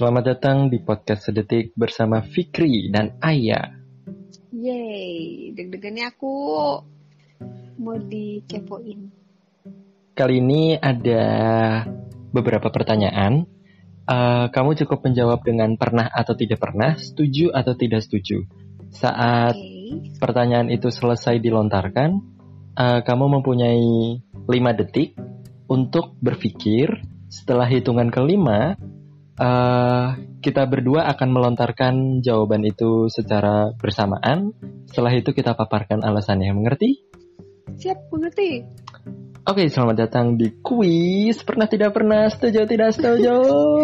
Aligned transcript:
Selamat 0.00 0.32
datang 0.32 0.72
di 0.72 0.80
podcast 0.80 1.28
Sedetik 1.28 1.76
bersama 1.76 2.24
Fikri 2.24 2.88
dan 2.88 3.20
Aya. 3.20 3.84
Yeay, 4.48 5.52
deg-degannya 5.52 6.08
aku 6.08 6.32
mau 7.76 8.00
dikepoin. 8.00 9.12
Kali 10.16 10.40
ini 10.40 10.72
ada 10.80 11.20
beberapa 12.32 12.72
pertanyaan. 12.72 13.44
Uh, 14.08 14.48
kamu 14.48 14.80
cukup 14.80 15.04
menjawab 15.04 15.44
dengan 15.44 15.76
pernah 15.76 16.08
atau 16.08 16.32
tidak 16.32 16.64
pernah, 16.64 16.96
setuju 16.96 17.52
atau 17.52 17.76
tidak 17.76 18.00
setuju. 18.00 18.48
Saat 18.88 19.52
okay. 19.52 20.16
pertanyaan 20.16 20.72
itu 20.72 20.88
selesai 20.88 21.36
dilontarkan, 21.44 22.24
uh, 22.72 23.04
kamu 23.04 23.36
mempunyai 23.36 24.16
5 24.48 24.80
detik 24.80 25.12
untuk 25.68 26.16
berpikir. 26.24 27.04
Setelah 27.28 27.68
hitungan 27.68 28.08
kelima, 28.08 28.80
uh, 29.40 30.06
kita 30.44 30.68
berdua 30.68 31.08
akan 31.16 31.28
melontarkan 31.32 32.20
jawaban 32.20 32.62
itu 32.68 33.08
secara 33.08 33.72
bersamaan. 33.74 34.52
Setelah 34.86 35.16
itu 35.16 35.32
kita 35.32 35.56
paparkan 35.56 36.04
alasannya. 36.04 36.52
Mengerti? 36.52 37.00
Siap, 37.80 38.12
mengerti. 38.12 38.68
Oke, 39.48 39.72
selamat 39.72 39.96
datang 39.96 40.36
di 40.36 40.52
kuis. 40.60 41.40
Pernah 41.40 41.64
tidak 41.64 41.96
pernah, 41.96 42.28
setuju 42.28 42.68
tidak 42.68 42.92
setuju. 42.92 43.40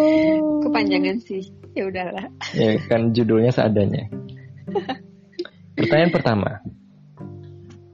Kepanjangan 0.69 1.17
sih. 1.25 1.49
Ya 1.73 1.89
udahlah. 1.89 2.29
Ya 2.53 2.77
kan 2.85 3.13
judulnya 3.13 3.49
seadanya. 3.49 4.09
Pertanyaan 5.73 6.13
pertama. 6.13 6.51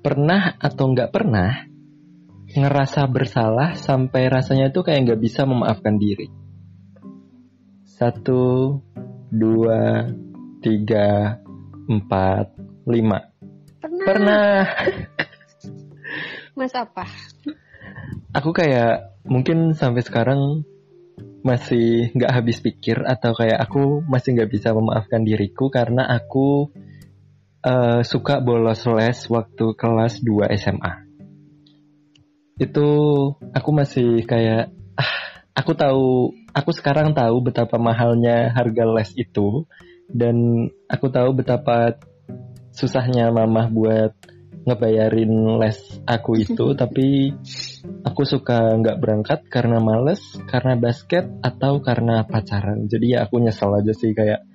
Pernah 0.03 0.59
atau 0.59 0.91
nggak 0.91 1.11
pernah 1.15 1.67
ngerasa 2.53 3.07
bersalah 3.07 3.79
sampai 3.79 4.27
rasanya 4.27 4.69
tuh 4.69 4.83
kayak 4.83 5.07
nggak 5.07 5.21
bisa 5.23 5.47
memaafkan 5.47 5.95
diri? 5.95 6.42
Satu, 8.03 8.83
dua, 9.31 10.11
tiga, 10.59 11.39
empat, 11.87 12.51
lima. 12.83 13.31
Pernah. 13.79 14.03
Pernah. 14.03 14.59
Mas 16.59 16.75
apa? 16.75 17.07
Aku 18.35 18.51
kayak 18.51 19.23
mungkin 19.23 19.71
sampai 19.71 20.03
sekarang 20.03 20.67
masih 21.47 22.11
nggak 22.11 22.43
habis 22.43 22.59
pikir 22.59 23.07
atau 23.07 23.31
kayak 23.31 23.71
aku 23.71 24.03
masih 24.03 24.35
nggak 24.35 24.51
bisa 24.51 24.75
memaafkan 24.75 25.23
diriku 25.23 25.71
karena 25.71 26.03
aku 26.03 26.75
uh, 27.63 28.03
suka 28.03 28.43
bolos 28.43 28.83
les 28.83 29.31
waktu 29.31 29.79
kelas 29.79 30.19
2 30.19 30.51
SMA. 30.59 31.07
Itu 32.59 32.87
aku 33.55 33.69
masih 33.71 34.27
kayak 34.27 34.75
ah, 34.99 35.11
aku 35.55 35.71
tahu 35.71 36.42
aku 36.53 36.71
sekarang 36.71 37.17
tahu 37.17 37.49
betapa 37.49 37.81
mahalnya 37.81 38.53
harga 38.53 38.85
les 38.85 39.11
itu 39.17 39.65
dan 40.07 40.69
aku 40.85 41.09
tahu 41.09 41.33
betapa 41.33 41.97
susahnya 42.73 43.33
mamah 43.33 43.67
buat 43.73 44.13
ngebayarin 44.63 45.59
les 45.59 45.77
aku 46.07 46.39
itu 46.39 46.71
tapi 46.81 47.35
aku 48.05 48.21
suka 48.23 48.79
nggak 48.79 48.97
berangkat 49.01 49.39
karena 49.51 49.81
males 49.83 50.21
karena 50.47 50.79
basket 50.79 51.27
atau 51.43 51.83
karena 51.83 52.23
pacaran. 52.23 52.87
Jadi 52.87 53.17
ya 53.17 53.27
aku 53.27 53.43
nyesel 53.43 53.73
aja 53.75 53.91
sih 53.91 54.15
kayak 54.15 54.45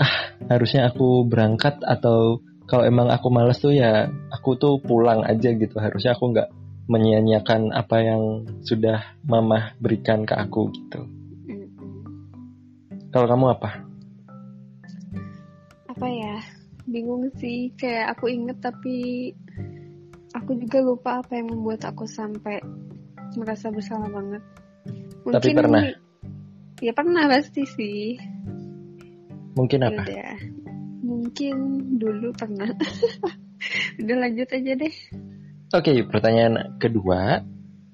ah 0.00 0.14
harusnya 0.48 0.90
aku 0.92 1.24
berangkat 1.24 1.80
atau 1.84 2.44
kalau 2.68 2.84
emang 2.86 3.08
aku 3.10 3.28
males 3.32 3.58
tuh 3.58 3.74
ya 3.74 4.10
aku 4.30 4.60
tuh 4.60 4.76
pulang 4.82 5.24
aja 5.24 5.56
gitu. 5.56 5.76
Harusnya 5.80 6.12
aku 6.12 6.36
nggak 6.36 6.59
menyia-nyiakan 6.90 7.70
apa 7.70 7.96
yang 8.02 8.22
sudah 8.66 9.14
mamah 9.22 9.78
berikan 9.78 10.26
ke 10.26 10.34
aku 10.34 10.74
gitu 10.74 11.06
kalau 13.10 13.26
kamu 13.26 13.46
apa? 13.58 13.70
Apa 15.90 16.06
ya? 16.06 16.38
Bingung 16.86 17.26
sih. 17.42 17.74
Kayak 17.74 18.14
aku 18.14 18.30
inget 18.30 18.62
tapi 18.62 19.30
aku 20.30 20.54
juga 20.54 20.78
lupa 20.78 21.18
apa 21.18 21.34
yang 21.34 21.50
membuat 21.50 21.90
aku 21.90 22.06
sampai 22.06 22.62
merasa 23.34 23.74
bersalah 23.74 24.06
banget. 24.14 24.42
Mungkin, 25.26 25.34
tapi 25.42 25.50
pernah? 25.58 25.82
Ya 26.78 26.92
pernah 26.94 27.26
pasti 27.26 27.66
sih. 27.66 28.14
Mungkin 29.58 29.90
apa? 29.90 30.06
Udah. 30.06 30.34
Mungkin 31.02 31.54
dulu 31.98 32.30
pernah. 32.38 32.70
Udah 34.00 34.16
lanjut 34.22 34.46
aja 34.54 34.72
deh. 34.78 34.94
Oke, 35.70 35.94
okay, 35.94 35.98
pertanyaan 36.02 36.82
kedua. 36.82 37.46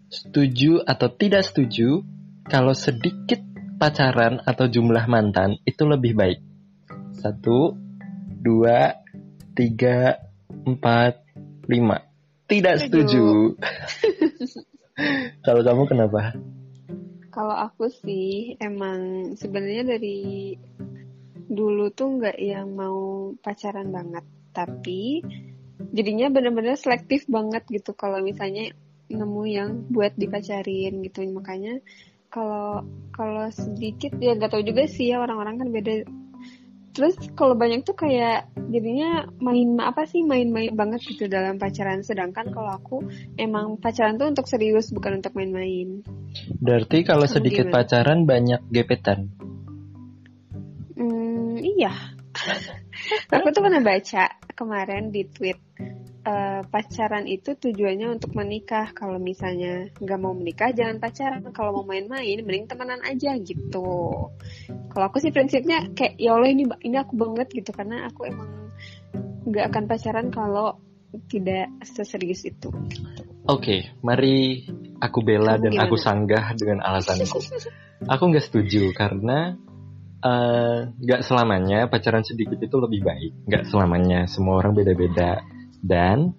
Setuju 0.09 0.81
atau 0.81 1.13
tidak 1.13 1.45
setuju 1.45 2.01
kalau 2.49 2.73
sedikit 2.73 3.45
pacaran 3.77 4.41
atau 4.49 4.65
jumlah 4.65 5.05
mantan 5.05 5.61
itu 5.69 5.85
lebih 5.85 6.17
baik? 6.17 6.41
Satu, 7.21 7.77
dua, 8.41 8.97
tiga, 9.53 10.17
empat, 10.65 11.21
lima. 11.69 12.01
Tidak 12.49 12.81
setuju. 12.81 13.53
Kalau 15.45 15.61
kamu 15.61 15.85
kenapa? 15.85 16.33
Kalau 17.29 17.61
aku 17.61 17.93
sih 17.93 18.57
emang 18.57 19.37
sebenarnya 19.37 19.85
dari 19.85 20.57
dulu 21.45 21.93
tuh 21.93 22.25
nggak 22.25 22.41
yang 22.41 22.73
mau 22.73 23.29
pacaran 23.45 23.93
banget, 23.93 24.25
tapi 24.57 25.21
jadinya 25.93 26.33
bener-bener 26.33 26.77
selektif 26.77 27.29
banget 27.29 27.65
gitu 27.69 27.93
kalau 27.93 28.21
misalnya 28.21 28.73
nemu 29.07 29.43
yang 29.47 29.71
buat 29.93 30.15
dipacarin 30.19 31.03
gitu. 31.05 31.25
Makanya 31.31 31.81
kalau 32.33 32.85
kalau 33.15 33.49
sedikit 33.55 34.13
ya 34.19 34.35
nggak 34.35 34.51
tahu 34.53 34.63
juga 34.67 34.85
sih 34.91 35.15
ya 35.15 35.23
orang-orang 35.23 35.63
kan 35.63 35.69
beda. 35.71 35.95
Terus 36.97 37.13
kalau 37.37 37.53
banyak 37.53 37.85
tuh 37.85 37.93
kayak 37.93 38.49
jadinya 38.73 39.29
main 39.37 39.77
apa 39.85 40.09
sih 40.09 40.25
main-main 40.25 40.73
banget 40.73 41.05
gitu 41.05 41.29
dalam 41.29 41.61
pacaran. 41.61 42.01
Sedangkan 42.01 42.49
kalau 42.49 42.73
aku 42.73 42.97
emang 43.37 43.77
pacaran 43.77 44.17
tuh 44.17 44.33
untuk 44.33 44.49
serius 44.49 44.89
bukan 44.97 45.21
untuk 45.21 45.37
main-main. 45.37 46.01
Berarti 46.57 47.05
kalau 47.05 47.29
sedikit 47.29 47.69
gimana? 47.69 47.75
pacaran 47.85 48.25
banyak 48.25 48.61
gepetan? 48.73 49.29
Hmm, 50.97 51.61
iya 51.61 51.93
aku 53.33 53.47
tuh 53.55 53.63
pernah 53.63 53.83
baca 53.83 54.25
kemarin 54.57 55.11
di 55.13 55.23
tweet 55.29 55.59
uh, 56.27 56.61
pacaran 56.67 57.25
itu 57.31 57.55
tujuannya 57.55 58.19
untuk 58.19 58.35
menikah. 58.35 58.91
Kalau 58.93 59.23
misalnya 59.23 59.89
nggak 59.97 60.21
mau 60.21 60.35
menikah, 60.35 60.75
jangan 60.75 60.99
pacaran. 60.99 61.41
Kalau 61.55 61.81
mau 61.81 61.87
main-main, 61.87 62.43
mending 62.43 62.67
temenan 62.67 63.01
aja 63.07 63.39
gitu. 63.39 64.31
Kalau 64.91 65.05
aku 65.07 65.23
sih 65.23 65.31
prinsipnya 65.31 65.95
kayak 65.95 66.19
ya 66.19 66.35
Allah 66.35 66.51
ini 66.51 66.67
ini 66.83 66.97
aku 66.99 67.15
banget 67.15 67.49
gitu 67.55 67.71
karena 67.71 68.11
aku 68.11 68.27
emang 68.27 68.75
nggak 69.47 69.65
akan 69.71 69.85
pacaran 69.87 70.29
kalau 70.35 70.83
tidak 71.31 71.71
seserius 71.87 72.45
itu. 72.45 72.69
Oke, 73.47 73.63
okay, 73.63 73.81
mari 74.03 74.67
aku 74.99 75.23
bela 75.23 75.55
Kamu 75.55 75.63
dan 75.63 75.73
gimana? 75.79 75.85
aku 75.87 75.97
sanggah 75.97 76.45
dengan 76.59 76.83
alasanku. 76.83 77.39
aku 78.11 78.23
nggak 78.35 78.45
setuju 78.45 78.91
karena 78.91 79.55
nggak 80.97 81.21
uh, 81.23 81.27
selamanya 81.27 81.87
pacaran 81.93 82.25
sedikit 82.25 82.57
itu 82.57 82.77
lebih 82.81 83.05
baik. 83.05 83.33
Nggak 83.47 83.65
selamanya, 83.69 84.21
semua 84.27 84.59
orang 84.59 84.73
beda-beda 84.75 85.45
dan 85.85 86.35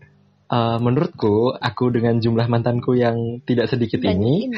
uh, 0.52 0.78
menurutku, 0.82 1.56
aku 1.56 1.94
dengan 1.94 2.20
jumlah 2.20 2.48
mantanku 2.50 2.98
yang 2.98 3.40
tidak 3.46 3.70
sedikit 3.72 4.02
ini, 4.04 4.52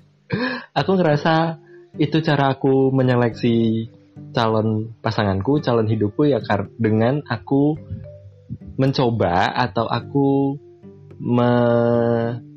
aku 0.78 0.90
ngerasa 0.98 1.58
itu 1.98 2.24
cara 2.24 2.56
aku 2.56 2.92
menyeleksi 2.92 3.88
calon 4.32 4.96
pasanganku, 5.00 5.60
calon 5.60 5.88
hidupku 5.88 6.28
ya 6.28 6.40
dengan 6.76 7.20
aku 7.28 7.76
mencoba 8.76 9.52
atau 9.52 9.88
aku 9.88 10.56
me 11.20 11.52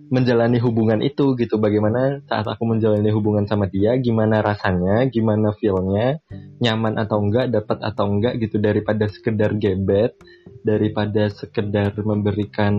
menjalani 0.10 0.62
hubungan 0.62 1.02
itu 1.02 1.34
gitu. 1.38 1.58
Bagaimana 1.58 2.22
saat 2.30 2.46
aku 2.46 2.64
menjalani 2.66 3.10
hubungan 3.10 3.46
sama 3.50 3.66
dia 3.70 3.98
gimana 3.98 4.42
rasanya 4.42 5.06
gimana 5.10 5.54
feelnya 5.58 6.22
nyaman 6.62 7.02
atau 7.02 7.22
enggak 7.22 7.50
dapat 7.50 7.78
atau 7.82 8.06
enggak 8.10 8.38
gitu. 8.42 8.62
Daripada 8.62 9.10
sekedar 9.10 9.58
gebet 9.58 10.18
daripada 10.66 11.30
sekedar 11.30 11.94
memberikan 12.02 12.74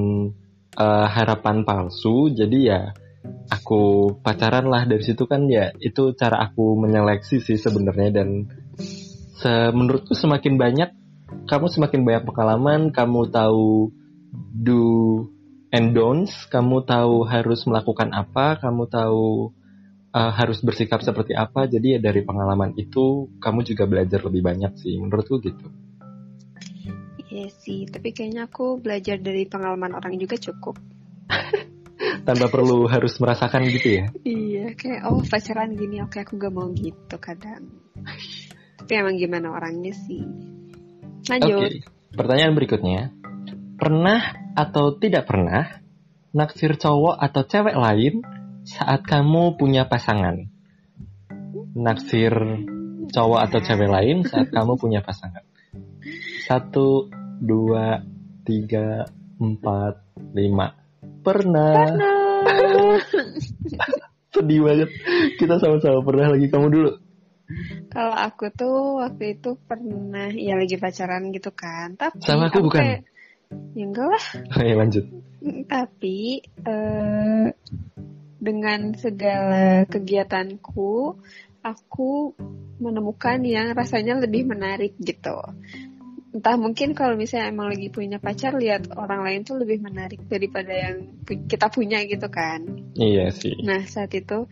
uh, 0.74 1.06
harapan 1.06 1.62
palsu 1.62 2.30
jadi 2.34 2.58
ya 2.62 2.80
aku 3.50 4.14
pacaran 4.22 4.70
lah. 4.70 4.86
Dari 4.86 5.02
situ 5.02 5.26
kan 5.26 5.46
ya 5.50 5.74
itu 5.82 6.14
cara 6.14 6.42
aku 6.46 6.78
menyeleksi 6.78 7.42
sih 7.42 7.58
sebenarnya. 7.58 8.22
Dan 8.22 8.28
se 9.36 9.70
menurutku 9.74 10.14
semakin 10.16 10.56
banyak 10.56 10.90
kamu 11.46 11.66
semakin 11.68 12.00
banyak 12.06 12.22
pengalaman 12.24 12.94
kamu 12.94 13.28
tahu 13.34 13.90
do 14.54 14.82
and 15.72 15.94
don'ts, 15.94 16.46
kamu 16.50 16.86
tahu 16.86 17.26
harus 17.26 17.64
melakukan 17.66 18.10
apa, 18.14 18.58
kamu 18.58 18.86
tahu 18.90 19.50
uh, 20.14 20.32
harus 20.32 20.62
bersikap 20.62 21.02
seperti 21.02 21.34
apa. 21.34 21.66
Jadi 21.66 21.96
ya 21.96 22.00
dari 22.02 22.22
pengalaman 22.22 22.74
itu 22.78 23.30
kamu 23.38 23.66
juga 23.66 23.84
belajar 23.86 24.20
lebih 24.26 24.42
banyak 24.42 24.72
sih, 24.78 24.98
menurutku 24.98 25.42
gitu. 25.42 25.66
Iya 27.26 27.50
sih, 27.52 27.84
tapi 27.90 28.14
kayaknya 28.14 28.46
aku 28.46 28.78
belajar 28.78 29.18
dari 29.18 29.44
pengalaman 29.44 29.98
orang 29.98 30.14
juga 30.16 30.38
cukup. 30.38 30.78
Tanpa 32.26 32.46
perlu 32.50 32.86
harus 32.86 33.18
merasakan 33.18 33.66
gitu 33.72 34.02
ya? 34.02 34.04
Iya. 34.22 34.44
ya 34.46 34.66
kayak 34.76 35.00
oh 35.08 35.22
pacaran 35.24 35.74
gini 35.78 36.02
oke 36.04 36.18
aku 36.20 36.36
gak 36.36 36.52
mau 36.52 36.68
gitu 36.74 37.16
kadang 37.16 37.72
tapi 38.78 38.92
emang 38.98 39.16
gimana 39.16 39.48
orangnya 39.54 39.94
sih 39.94 40.20
lanjut 41.24 41.72
Oke. 41.72 41.96
Pertanyaan 42.16 42.56
berikutnya. 42.56 43.12
Pernah 43.76 44.20
atau 44.56 44.96
tidak 44.96 45.28
pernah 45.28 45.84
naksir 46.32 46.80
cowok 46.80 47.16
atau 47.20 47.42
cewek 47.44 47.76
lain 47.76 48.24
saat 48.64 49.04
kamu 49.04 49.60
punya 49.60 49.84
pasangan? 49.84 50.48
Naksir 51.76 52.32
cowok 53.12 53.40
atau 53.44 53.58
cewek 53.60 53.90
lain 53.92 54.24
saat 54.24 54.48
kamu 54.48 54.80
punya 54.80 55.04
pasangan. 55.04 55.44
Satu, 56.48 57.12
dua, 57.36 58.00
tiga, 58.48 59.04
empat, 59.36 60.00
lima. 60.32 60.72
Pernah. 61.20 61.74
Pernah. 61.84 62.96
Sedih 64.32 64.60
banget. 64.64 64.90
Kita 65.36 65.60
sama-sama 65.60 66.00
pernah 66.00 66.32
lagi. 66.32 66.46
Kamu 66.48 66.68
dulu. 66.72 66.92
Kalau 67.92 68.14
aku 68.14 68.50
tuh 68.50 69.04
waktu 69.04 69.38
itu 69.38 69.54
pernah 69.68 70.28
ya 70.34 70.58
lagi 70.58 70.76
pacaran 70.80 71.30
gitu 71.30 71.54
kan. 71.54 71.94
Tapi 71.94 72.18
Sama 72.24 72.50
aku 72.50 72.66
bukan. 72.66 73.06
Ya 73.74 73.84
enggak 73.86 74.08
lah. 74.08 74.24
Ayo 74.60 74.74
lanjut. 74.80 75.04
Tapi 75.66 76.42
eh, 76.42 77.46
dengan 78.36 78.80
segala 78.94 79.86
kegiatanku, 79.86 81.18
aku 81.66 82.36
menemukan 82.78 83.42
yang 83.42 83.74
rasanya 83.74 84.20
lebih 84.22 84.46
menarik 84.46 84.94
gitu. 85.02 85.40
Entah 86.36 86.60
mungkin 86.60 86.92
kalau 86.92 87.16
misalnya 87.16 87.48
emang 87.48 87.72
lagi 87.72 87.88
punya 87.88 88.20
pacar, 88.20 88.52
lihat 88.60 88.92
orang 88.92 89.24
lain 89.24 89.40
tuh 89.40 89.56
lebih 89.56 89.80
menarik 89.80 90.20
daripada 90.28 90.68
yang 90.68 91.24
kita 91.24 91.72
punya 91.72 92.04
gitu 92.04 92.28
kan. 92.28 92.92
Iya 92.92 93.32
sih. 93.32 93.56
Nah 93.64 93.88
saat 93.88 94.12
itu 94.12 94.44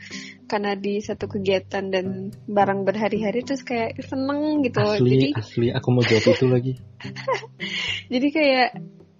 karena 0.49 0.81
di 0.81 1.05
satu 1.05 1.29
kegiatan 1.29 1.85
dan 1.93 2.32
barang 2.49 2.88
berhari-hari 2.88 3.44
terus 3.44 3.61
kayak 3.69 4.00
seneng 4.00 4.64
gitu. 4.64 4.81
Asli, 4.81 4.97
Jadi 4.97 5.29
asli. 5.37 5.67
Aku 5.76 5.93
mau 5.93 6.00
jawab 6.00 6.25
itu 6.32 6.47
lagi. 6.49 6.73
jadi 8.09 8.29
kayak 8.31 8.69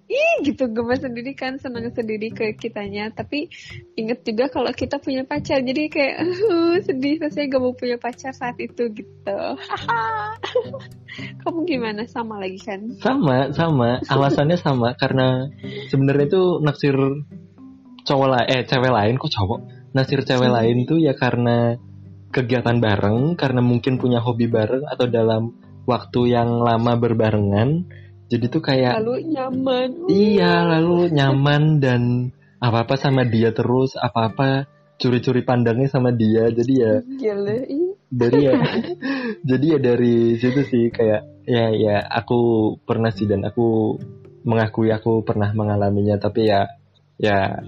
ih 0.05 0.45
gitu 0.45 0.69
gemes 0.69 1.01
sendiri 1.01 1.33
kan 1.33 1.57
senang 1.57 1.89
sendiri 1.89 2.29
ke 2.29 2.53
kitanya 2.53 3.09
tapi 3.09 3.49
inget 3.97 4.21
juga 4.21 4.53
kalau 4.53 4.69
kita 4.69 5.01
punya 5.01 5.25
pacar 5.25 5.65
jadi 5.65 5.89
kayak 5.89 6.15
"Uh, 6.21 6.77
sedih 6.85 7.17
rasanya 7.17 7.57
gak 7.57 7.61
mau 7.65 7.73
punya 7.73 7.97
pacar 7.97 8.29
saat 8.29 8.53
itu 8.61 8.85
gitu 8.93 9.39
kamu 11.41 11.59
gimana 11.65 12.05
sama 12.05 12.37
lagi 12.37 12.59
kan 12.61 12.85
Sama, 13.01 13.49
sama. 13.55 13.97
Alasannya 14.05 14.57
sama 14.61 14.93
karena 14.93 15.49
sebenarnya 15.89 16.25
itu 16.29 16.43
naksir 16.61 16.95
cowok 18.05 18.27
lain, 18.29 18.47
eh 18.51 18.61
cewek 18.67 18.91
lain 18.93 19.15
kok 19.17 19.31
cowok. 19.33 19.59
Naksir 19.95 20.21
cewek 20.27 20.49
Hmm. 20.51 20.57
lain 20.61 20.77
tuh 20.85 20.99
ya 21.01 21.15
karena 21.17 21.79
kegiatan 22.29 22.77
bareng, 22.83 23.39
karena 23.39 23.63
mungkin 23.63 23.95
punya 23.97 24.19
hobi 24.19 24.45
bareng 24.51 24.85
atau 24.85 25.07
dalam 25.07 25.55
waktu 25.87 26.35
yang 26.35 26.59
lama 26.61 26.93
berbarengan. 26.99 27.87
Jadi 28.25 28.45
tuh 28.49 28.61
kayak 28.61 28.97
lalu 29.01 29.37
nyaman. 29.37 29.89
Iya, 30.09 30.53
lalu 30.65 31.13
nyaman 31.13 31.63
dan 31.77 32.01
apa-apa 32.57 32.97
sama 32.97 33.21
dia 33.27 33.53
terus, 33.53 33.93
apa-apa 33.93 34.65
curi-curi 34.97 35.45
pandangnya 35.45 35.91
sama 35.91 36.09
dia. 36.09 36.49
Jadi 36.49 36.73
ya 36.73 36.93
gila 37.05 37.55
dari 38.05 38.39
ya 38.47 38.53
jadi 39.49 39.65
ya 39.75 39.79
dari 39.81 40.39
situ 40.39 40.61
sih 40.65 40.83
kayak 40.89 41.45
ya 41.45 41.73
ya 41.73 41.95
aku 42.05 42.73
pernah 42.81 43.11
sih 43.11 43.27
dan 43.27 43.43
aku 43.45 43.99
mengakui 44.45 44.89
aku 44.89 45.21
pernah 45.21 45.53
mengalaminya. 45.53 46.17
Tapi 46.17 46.49
ya 46.49 46.65
ya 47.21 47.61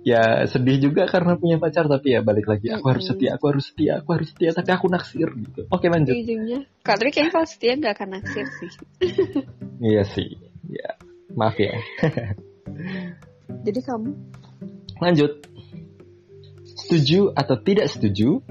ya 0.00 0.48
sedih 0.48 0.80
juga 0.80 1.04
karena 1.04 1.36
punya 1.36 1.60
pacar 1.60 1.84
tapi 1.84 2.16
ya 2.16 2.24
balik 2.24 2.48
lagi 2.48 2.72
aku 2.72 2.88
harus 2.88 3.04
setia 3.04 3.36
aku 3.36 3.52
harus 3.52 3.64
setia 3.68 4.00
aku 4.00 4.08
harus 4.16 4.28
setia 4.32 4.50
tapi 4.56 4.70
aku 4.72 4.86
naksir 4.88 5.28
gitu. 5.28 5.68
Oke 5.68 5.92
lanjut. 5.92 6.16
Ujungnya 6.16 6.64
tapi 6.80 7.12
kayaknya 7.12 7.32
kalau 7.32 7.48
setia 7.48 7.72
gak 7.76 7.94
akan 8.00 8.08
naksir 8.20 8.46
sih. 8.60 8.70
Iya 9.80 10.04
sih 10.04 10.36
ya. 10.68 10.92
Maaf 11.32 11.56
ya. 11.56 11.72
Jadi 13.66 13.80
kamu? 13.80 14.12
Lanjut. 15.00 15.32
Setuju 16.84 17.32
atau 17.32 17.56
tidak 17.64 17.88
setuju 17.88 18.44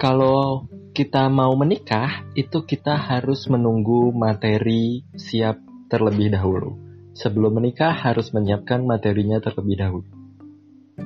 kalau 0.00 0.64
kita 0.96 1.28
mau 1.28 1.52
menikah 1.56 2.24
itu 2.32 2.64
kita 2.64 2.96
harus 2.96 3.48
menunggu 3.48 4.12
materi 4.12 5.04
siap 5.16 5.60
terlebih 5.92 6.32
dahulu. 6.32 6.80
Sebelum 7.12 7.60
menikah 7.60 7.92
harus 7.92 8.32
menyiapkan 8.32 8.88
materinya 8.88 9.36
terlebih 9.36 9.76
dahulu. 9.76 10.21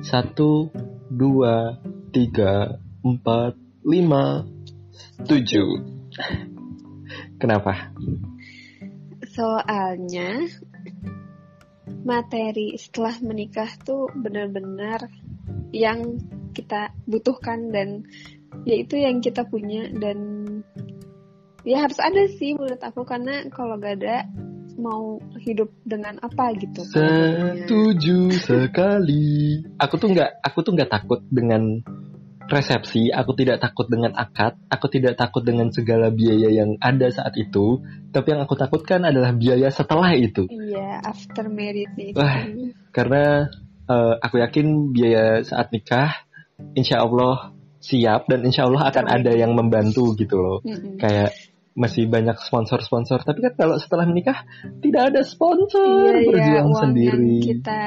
Satu, 0.03 0.71
dua, 1.11 1.79
tiga, 2.11 2.79
empat, 3.03 3.55
lima, 3.83 4.43
tujuh. 5.23 5.69
Kenapa? 7.37 7.93
soalnya 9.37 10.49
materi 12.01 12.73
setelah 12.73 13.21
menikah 13.21 13.69
tuh 13.85 14.09
benar-benar 14.17 15.13
yang 15.69 16.17
kita 16.57 16.89
butuhkan 17.05 17.69
dan 17.69 18.09
yaitu 18.65 18.97
yang 18.97 19.21
kita 19.21 19.45
punya 19.45 19.93
dan 19.93 20.17
ya 21.61 21.85
harus 21.85 22.01
ada 22.01 22.25
sih 22.33 22.57
menurut 22.57 22.81
aku 22.81 23.05
karena 23.05 23.45
kalau 23.53 23.77
gak 23.77 24.01
ada 24.01 24.25
mau 24.77 25.17
hidup 25.41 25.73
dengan 25.83 26.21
apa 26.21 26.53
gitu. 26.55 26.85
Setuju 26.85 28.31
sekali. 28.37 29.65
Aku 29.81 29.97
tuh 29.97 30.13
nggak, 30.13 30.39
aku 30.45 30.61
tuh 30.61 30.71
nggak 30.77 30.91
takut 30.93 31.19
dengan 31.27 31.81
resepsi. 32.47 33.11
Aku 33.11 33.35
tidak 33.35 33.59
takut 33.59 33.89
dengan 33.91 34.15
akad. 34.15 34.55
Aku 34.71 34.87
tidak 34.87 35.19
takut 35.19 35.43
dengan 35.43 35.67
segala 35.69 36.13
biaya 36.13 36.47
yang 36.49 36.79
ada 36.79 37.11
saat 37.11 37.35
itu. 37.35 37.83
Tapi 38.13 38.27
yang 38.33 38.41
aku 38.47 38.55
takutkan 38.55 39.03
adalah 39.03 39.35
biaya 39.35 39.67
setelah 39.67 40.15
itu. 40.15 40.47
iya 40.47 41.03
after 41.03 41.51
married 41.51 41.91
itu 41.99 42.15
Wah. 42.15 42.47
Karena 42.95 43.51
eh, 43.89 44.13
aku 44.23 44.39
yakin 44.39 44.95
biaya 44.95 45.43
saat 45.43 45.69
nikah, 45.75 46.23
insya 46.73 47.03
Allah 47.03 47.51
siap 47.77 48.25
dan 48.25 48.41
insya 48.43 48.65
Allah 48.65 48.89
akan 48.89 49.05
ada 49.05 49.31
yang 49.35 49.53
membantu 49.53 50.15
gitu 50.17 50.39
loh. 50.39 50.59
Mm-mm. 50.65 50.97
Kayak 50.97 51.35
masih 51.77 52.09
banyak 52.09 52.33
sponsor-sponsor. 52.41 53.21
Tapi 53.21 53.39
kan 53.45 53.53
kalau 53.53 53.77
setelah 53.77 54.09
menikah 54.09 54.41
tidak 54.81 55.13
ada 55.13 55.21
sponsor, 55.21 55.85
Iya, 55.85 56.11
iya, 56.17 56.25
berjuang 56.25 56.67
uang 56.73 56.83
sendiri. 56.89 57.13
yang 57.21 57.45
kita 57.45 57.81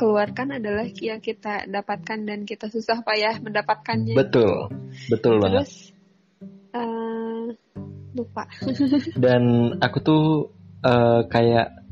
keluarkan 0.00 0.48
adalah 0.56 0.88
yang 0.96 1.20
kita 1.20 1.68
dapatkan 1.68 2.18
dan 2.24 2.48
kita 2.48 2.72
susah 2.72 3.04
payah 3.04 3.36
mendapatkannya. 3.44 4.16
Betul, 4.16 4.72
betul 5.12 5.44
banget. 5.44 5.68
Terus 5.68 5.92
eh, 6.72 7.44
lupa. 8.16 8.48
Dan 9.24 9.76
aku 9.84 9.98
tuh 10.00 10.24
eh, 10.80 11.20
kayak 11.28 11.85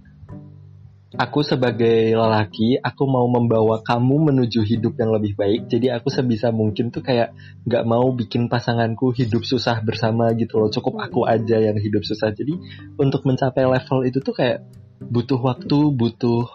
aku 1.14 1.40
sebagai 1.46 2.14
lelaki, 2.14 2.78
aku 2.78 3.02
mau 3.06 3.26
membawa 3.30 3.80
kamu 3.82 4.32
menuju 4.32 4.60
hidup 4.66 4.98
yang 4.98 5.14
lebih 5.14 5.38
baik. 5.38 5.70
Jadi 5.70 5.90
aku 5.90 6.10
sebisa 6.10 6.50
mungkin 6.50 6.90
tuh 6.90 7.02
kayak 7.02 7.34
nggak 7.66 7.84
mau 7.86 8.10
bikin 8.12 8.50
pasanganku 8.50 9.14
hidup 9.14 9.46
susah 9.46 9.80
bersama 9.82 10.30
gitu 10.34 10.58
loh. 10.58 10.70
Cukup 10.70 10.98
aku 10.98 11.26
aja 11.26 11.58
yang 11.58 11.78
hidup 11.78 12.02
susah. 12.02 12.34
Jadi 12.34 12.58
untuk 12.98 13.22
mencapai 13.24 13.64
level 13.64 14.06
itu 14.06 14.18
tuh 14.20 14.34
kayak 14.34 14.66
butuh 15.00 15.40
waktu, 15.40 15.78
butuh 15.94 16.46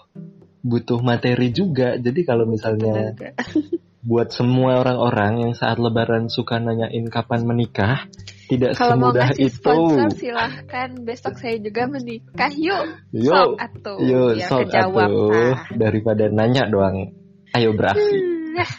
butuh 0.60 1.00
materi 1.00 1.52
juga. 1.56 1.96
Jadi 1.96 2.22
kalau 2.28 2.46
misalnya. 2.46 3.16
buat 4.00 4.32
semua 4.32 4.80
orang-orang 4.80 5.44
yang 5.50 5.54
saat 5.56 5.76
lebaran 5.76 6.32
suka 6.32 6.56
nanyain 6.58 7.04
kapan 7.12 7.44
menikah, 7.44 8.08
tidak 8.48 8.80
Kalau 8.80 8.96
mau 8.96 9.12
semudah 9.12 9.28
ngasih 9.30 9.46
itu. 9.46 9.56
sponsor 9.60 10.10
silahkan 10.16 10.90
besok 11.04 11.36
saya 11.38 11.58
juga 11.60 11.86
menikah 11.86 12.52
yuk. 12.56 12.86
Yo, 13.12 13.30
Sok 13.30 13.52
atuh. 13.60 13.98
yo, 14.02 14.22
Biar 14.34 14.48
sok 14.48 14.60
kejawab. 14.72 15.10
atuh. 15.12 15.32
Ah. 15.36 15.58
Daripada 15.76 16.24
nanya 16.32 16.64
doang. 16.72 17.12
Ayo 17.54 17.76
beraksi. 17.76 18.18
Ah, 18.58 18.72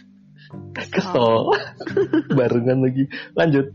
Kesel. 0.70 1.34
Barengan 2.38 2.82
lagi. 2.82 3.06
Lanjut. 3.38 3.70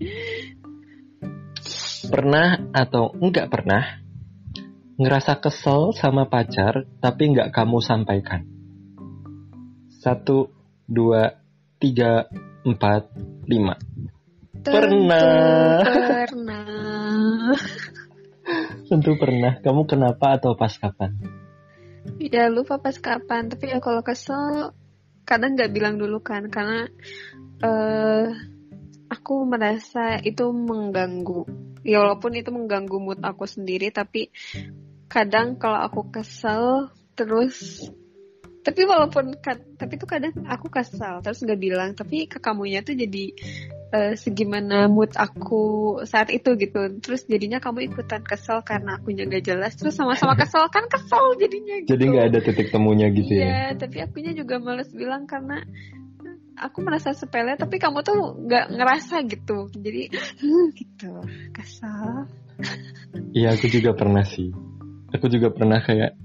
Pernah 2.06 2.70
atau 2.76 3.16
enggak 3.18 3.48
pernah 3.50 4.04
ngerasa 4.96 5.40
kesel 5.40 5.92
sama 5.92 6.28
pacar 6.28 6.88
tapi 7.00 7.32
enggak 7.32 7.52
kamu 7.56 7.80
sampaikan? 7.80 8.44
Satu, 10.04 10.54
dua, 10.86 11.38
tiga, 11.82 12.30
empat, 12.66 13.10
lima. 13.46 13.78
Tentu 14.66 14.74
Pernah. 14.74 15.82
Pernah. 15.86 17.54
Tentu 18.86 19.12
pernah. 19.18 19.54
Kamu 19.62 19.86
kenapa 19.90 20.38
atau 20.38 20.54
pas 20.58 20.74
kapan? 20.74 21.14
Ya 22.22 22.50
lupa 22.50 22.78
pas 22.78 22.98
kapan. 22.98 23.50
Tapi 23.50 23.74
ya 23.74 23.82
kalau 23.82 24.06
kesel 24.06 24.74
kadang 25.26 25.58
nggak 25.58 25.74
bilang 25.74 25.98
dulu 25.98 26.22
kan 26.22 26.50
karena 26.54 26.86
eh 27.66 28.30
aku 29.10 29.46
merasa 29.46 30.22
itu 30.22 30.50
mengganggu. 30.54 31.46
Ya 31.86 32.02
walaupun 32.02 32.34
itu 32.38 32.50
mengganggu 32.50 32.98
mood 32.98 33.22
aku 33.22 33.46
sendiri 33.46 33.94
tapi 33.94 34.34
kadang 35.10 35.58
kalau 35.62 35.82
aku 35.86 36.10
kesel 36.10 36.90
terus 37.14 37.86
tapi 38.66 38.82
walaupun 38.90 39.38
tapi 39.78 39.94
tuh 40.02 40.10
kadang 40.10 40.34
aku 40.50 40.74
kesal 40.74 41.22
terus 41.22 41.46
nggak 41.46 41.62
bilang 41.62 41.94
tapi 41.94 42.26
ke 42.26 42.42
kamunya 42.42 42.82
tuh 42.82 42.98
jadi 42.98 43.30
uh, 43.94 44.14
segimana 44.18 44.90
mood 44.90 45.14
aku 45.14 45.98
saat 46.10 46.34
itu 46.34 46.58
gitu. 46.58 46.98
Terus 46.98 47.30
jadinya 47.30 47.62
kamu 47.62 47.94
ikutan 47.94 48.26
kesel 48.26 48.66
karena 48.66 48.98
aku 48.98 49.14
nggak 49.14 49.46
jelas 49.46 49.78
terus 49.78 49.94
sama-sama 49.94 50.34
kesel 50.42 50.66
kan 50.74 50.90
kesel 50.90 51.38
jadinya 51.38 51.86
gitu. 51.86 51.94
jadi 51.94 52.04
nggak 52.10 52.26
ada 52.34 52.40
titik 52.42 52.68
temunya 52.74 53.08
gitu 53.14 53.32
ya? 53.38 53.46
Ya 53.46 53.66
tapi 53.78 54.02
akunya 54.02 54.34
juga 54.34 54.58
males 54.58 54.90
bilang 54.90 55.30
karena 55.30 55.62
aku 56.58 56.82
merasa 56.82 57.14
sepele 57.14 57.54
tapi 57.62 57.78
kamu 57.78 58.02
tuh 58.02 58.50
nggak 58.50 58.66
ngerasa 58.74 59.16
gitu. 59.30 59.70
Jadi 59.78 60.10
gitu 60.74 61.22
kesal. 61.54 62.26
Iya 63.36 63.54
aku 63.54 63.70
juga 63.70 63.94
pernah 63.94 64.26
sih. 64.26 64.50
Aku 65.14 65.30
juga 65.32 65.54
pernah 65.54 65.80
kayak 65.80 66.25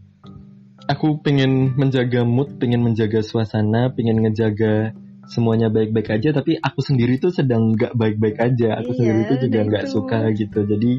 aku 0.91 1.23
pengen 1.23 1.79
menjaga 1.79 2.27
mood, 2.27 2.59
pengen 2.59 2.83
menjaga 2.83 3.23
suasana, 3.23 3.95
pengen 3.95 4.27
ngejaga 4.27 4.91
semuanya 5.31 5.71
baik-baik 5.71 6.11
aja, 6.11 6.35
tapi 6.35 6.59
aku 6.59 6.83
sendiri 6.83 7.23
tuh 7.23 7.31
sedang 7.31 7.79
nggak 7.79 7.95
baik-baik 7.95 8.43
aja. 8.43 8.83
Aku 8.83 8.91
iya, 8.91 8.99
sendiri 8.99 9.21
tuh 9.31 9.39
juga 9.47 9.59
nggak 9.71 9.87
suka 9.87 10.21
gitu. 10.35 10.67
Jadi 10.67 10.93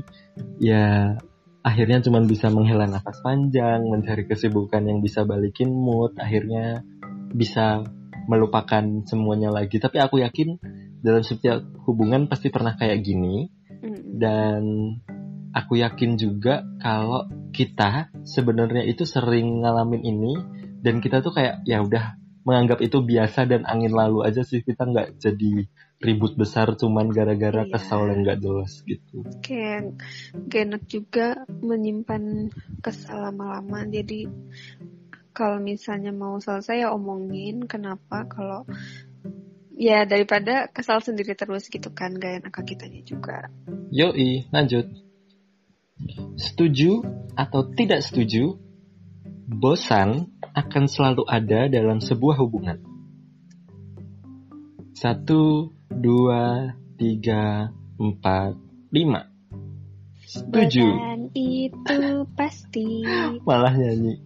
ya 0.64 1.20
akhirnya 1.62 2.00
cuma 2.00 2.24
bisa 2.24 2.48
menghela 2.48 2.88
nafas 2.88 3.20
panjang, 3.20 3.84
mencari 3.84 4.24
kesibukan 4.24 4.88
yang 4.88 5.04
bisa 5.04 5.28
balikin 5.28 5.76
mood, 5.76 6.16
akhirnya 6.16 6.88
bisa 7.36 7.84
melupakan 8.32 9.04
semuanya 9.04 9.52
lagi. 9.52 9.76
Tapi 9.84 10.00
aku 10.00 10.24
yakin 10.24 10.56
dalam 11.04 11.28
setiap 11.28 11.60
hubungan 11.84 12.32
pasti 12.32 12.48
pernah 12.48 12.80
kayak 12.80 13.04
gini. 13.04 13.52
Dan 14.12 14.64
aku 15.51 15.79
yakin 15.79 16.15
juga 16.15 16.63
kalau 16.79 17.27
kita 17.51 18.12
sebenarnya 18.24 18.88
itu 18.88 19.03
sering 19.03 19.63
ngalamin 19.63 20.03
ini 20.03 20.34
dan 20.81 21.03
kita 21.03 21.20
tuh 21.22 21.36
kayak 21.36 21.62
ya 21.67 21.84
udah 21.84 22.17
menganggap 22.41 22.81
itu 22.81 22.98
biasa 23.05 23.46
dan 23.46 23.70
angin 23.70 23.93
lalu 23.93 24.25
aja 24.25 24.41
sih 24.41 24.65
kita 24.65 24.89
nggak 24.89 25.22
jadi 25.22 25.70
ribut 26.01 26.34
besar 26.34 26.74
cuman 26.74 27.13
gara-gara 27.13 27.62
iya. 27.62 27.70
kesal 27.70 28.10
dan 28.10 28.25
nggak 28.25 28.41
jelas 28.41 28.81
gitu. 28.89 29.22
Kayak 29.46 30.01
enak 30.50 30.84
juga 30.89 31.46
menyimpan 31.62 32.50
kesal 32.81 33.29
lama-lama 33.29 33.86
jadi 33.86 34.25
kalau 35.31 35.62
misalnya 35.62 36.10
mau 36.12 36.41
selesai 36.41 36.84
ya 36.84 36.89
omongin 36.91 37.70
kenapa 37.70 38.25
kalau 38.25 38.65
ya 39.77 40.03
daripada 40.10 40.67
kesal 40.74 41.00
sendiri 41.00 41.38
terus 41.38 41.70
gitu 41.70 41.93
kan 41.93 42.17
gak 42.17 42.43
enak 42.46 42.58
kitanya 42.65 43.01
juga. 43.05 43.48
Yoi 43.93 44.50
lanjut. 44.50 45.11
Setuju 46.39 47.03
atau 47.38 47.62
tidak 47.72 48.03
setuju, 48.03 48.60
bosan 49.48 50.27
akan 50.51 50.84
selalu 50.88 51.24
ada 51.27 51.67
dalam 51.72 52.01
sebuah 52.03 52.36
hubungan. 52.43 52.79
Satu, 54.98 55.72
dua, 55.89 56.75
tiga, 57.00 57.72
empat, 57.98 58.53
lima. 58.93 59.25
Setuju. 60.27 60.86
Bosan 60.86 61.22
itu 61.34 62.01
pasti. 62.38 63.03
Malah 63.43 63.74
nyanyi. 63.74 64.22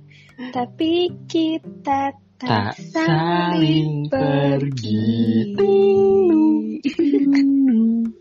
Tapi 0.52 1.16
kita 1.32 2.12
tak, 2.36 2.76
tak 2.76 2.92
saling 2.92 4.12
pergi. 4.12 5.56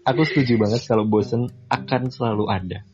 Aku 0.04 0.20
setuju 0.28 0.60
banget 0.60 0.84
kalau 0.84 1.08
bosan 1.08 1.48
akan 1.72 2.12
selalu 2.12 2.44
ada 2.52 2.84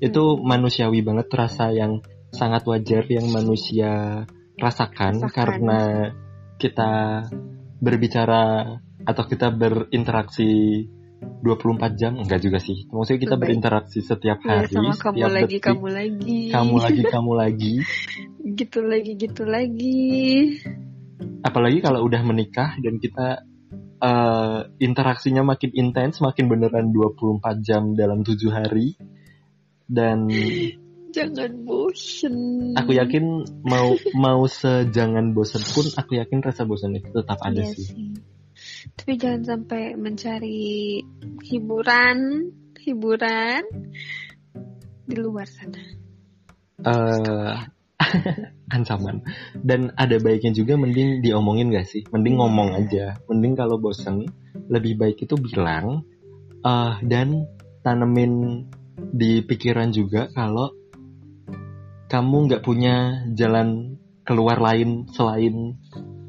itu 0.00 0.22
hmm. 0.34 0.42
manusiawi 0.42 1.04
banget 1.04 1.28
rasa 1.30 1.70
yang 1.70 2.00
sangat 2.32 2.64
wajar 2.64 3.04
yang 3.06 3.28
manusia 3.28 4.24
rasakan, 4.56 5.20
rasakan. 5.20 5.30
karena 5.32 5.80
kita 6.56 7.24
berbicara 7.80 8.76
atau 9.04 9.24
kita 9.24 9.48
berinteraksi 9.52 10.84
24 11.20 12.00
jam 12.00 12.12
enggak 12.16 12.40
juga 12.40 12.60
sih. 12.60 12.88
Maksudnya 12.88 13.20
kita 13.20 13.36
Lebih. 13.36 13.44
berinteraksi 13.48 13.98
setiap 14.00 14.40
iya, 14.44 14.48
hari, 14.64 14.72
ya, 14.72 14.76
sama 14.76 14.94
kamu 14.96 15.28
lagi, 15.28 15.56
detik, 15.56 15.62
kamu 15.64 15.86
lagi. 15.88 16.40
Kamu 16.48 16.76
lagi, 16.80 17.02
kamu 17.14 17.32
lagi. 17.36 17.74
gitu 18.56 18.80
lagi, 18.84 19.12
gitu 19.16 19.42
lagi. 19.44 20.08
Apalagi 21.44 21.78
kalau 21.80 22.04
udah 22.04 22.20
menikah 22.24 22.76
dan 22.80 23.00
kita 23.00 23.44
uh, 24.00 24.68
interaksinya 24.80 25.44
makin 25.44 25.72
intens, 25.76 26.20
makin 26.24 26.48
beneran 26.48 26.92
24 26.92 27.60
jam 27.64 27.92
dalam 27.96 28.24
tujuh 28.24 28.52
hari 28.52 28.96
dan 29.90 30.30
jangan 31.10 31.50
bosen. 31.66 32.34
Aku 32.78 32.94
yakin 32.94 33.42
mau 33.66 33.98
mau 34.14 34.46
sejangan 34.46 35.34
bosen 35.34 35.62
pun 35.74 35.86
aku 35.98 36.22
yakin 36.22 36.38
rasa 36.40 36.62
bosan 36.62 36.94
itu 36.94 37.10
tetap 37.10 37.42
ada 37.42 37.58
iya 37.58 37.74
sih. 37.74 37.90
sih. 37.90 38.14
Tapi 38.94 39.18
jangan 39.18 39.42
sampai 39.42 39.98
mencari 39.98 41.02
hiburan, 41.42 42.48
hiburan 42.78 43.62
di 45.10 45.16
luar 45.18 45.48
sana. 45.50 45.82
Uh, 46.80 47.58
ancaman. 48.74 49.26
Dan 49.58 49.90
ada 49.98 50.16
baiknya 50.22 50.54
juga 50.54 50.78
mending 50.78 51.20
diomongin 51.24 51.74
gak 51.74 51.88
sih? 51.88 52.06
Mending 52.08 52.36
iya. 52.36 52.40
ngomong 52.40 52.68
aja. 52.76 53.06
Mending 53.26 53.54
kalau 53.58 53.76
bosen 53.80 54.28
lebih 54.70 54.96
baik 54.96 55.24
itu 55.24 55.34
bilang 55.36 56.06
uh, 56.62 56.94
dan 57.02 57.48
tanemin 57.80 58.64
di 59.10 59.42
pikiran 59.44 59.90
juga 59.90 60.28
kalau 60.32 60.72
kamu 62.10 62.36
nggak 62.50 62.64
punya 62.66 63.24
jalan 63.38 64.00
keluar 64.26 64.58
lain 64.58 65.06
selain 65.14 65.78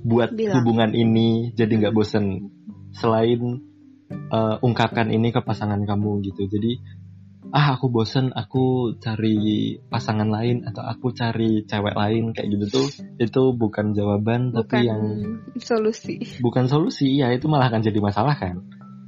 buat 0.02 0.34
Bilang. 0.34 0.62
hubungan 0.62 0.92
ini 0.94 1.54
jadi 1.54 1.70
nggak 1.70 1.94
bosen 1.94 2.50
selain 2.94 3.62
uh, 4.34 4.58
ungkapkan 4.62 5.10
ini 5.14 5.30
ke 5.30 5.42
pasangan 5.42 5.82
kamu 5.86 6.26
gitu 6.26 6.50
jadi 6.50 6.82
ah 7.52 7.76
aku 7.76 7.92
bosen 7.92 8.32
aku 8.32 8.96
cari 9.02 9.76
pasangan 9.92 10.30
lain 10.30 10.64
atau 10.64 10.88
aku 10.88 11.12
cari 11.12 11.68
cewek 11.68 11.98
lain 11.98 12.32
kayak 12.32 12.48
gitu 12.54 12.66
tuh 12.70 12.88
itu 13.20 13.44
bukan 13.58 13.92
jawaban 13.92 14.56
bukan 14.56 14.62
tapi 14.64 14.88
yang 14.88 15.04
solusi 15.60 16.22
bukan 16.40 16.70
solusi 16.72 17.20
ya 17.20 17.34
itu 17.34 17.52
malah 17.52 17.68
akan 17.68 17.84
jadi 17.84 18.00
masalah 18.00 18.38
kan 18.40 18.62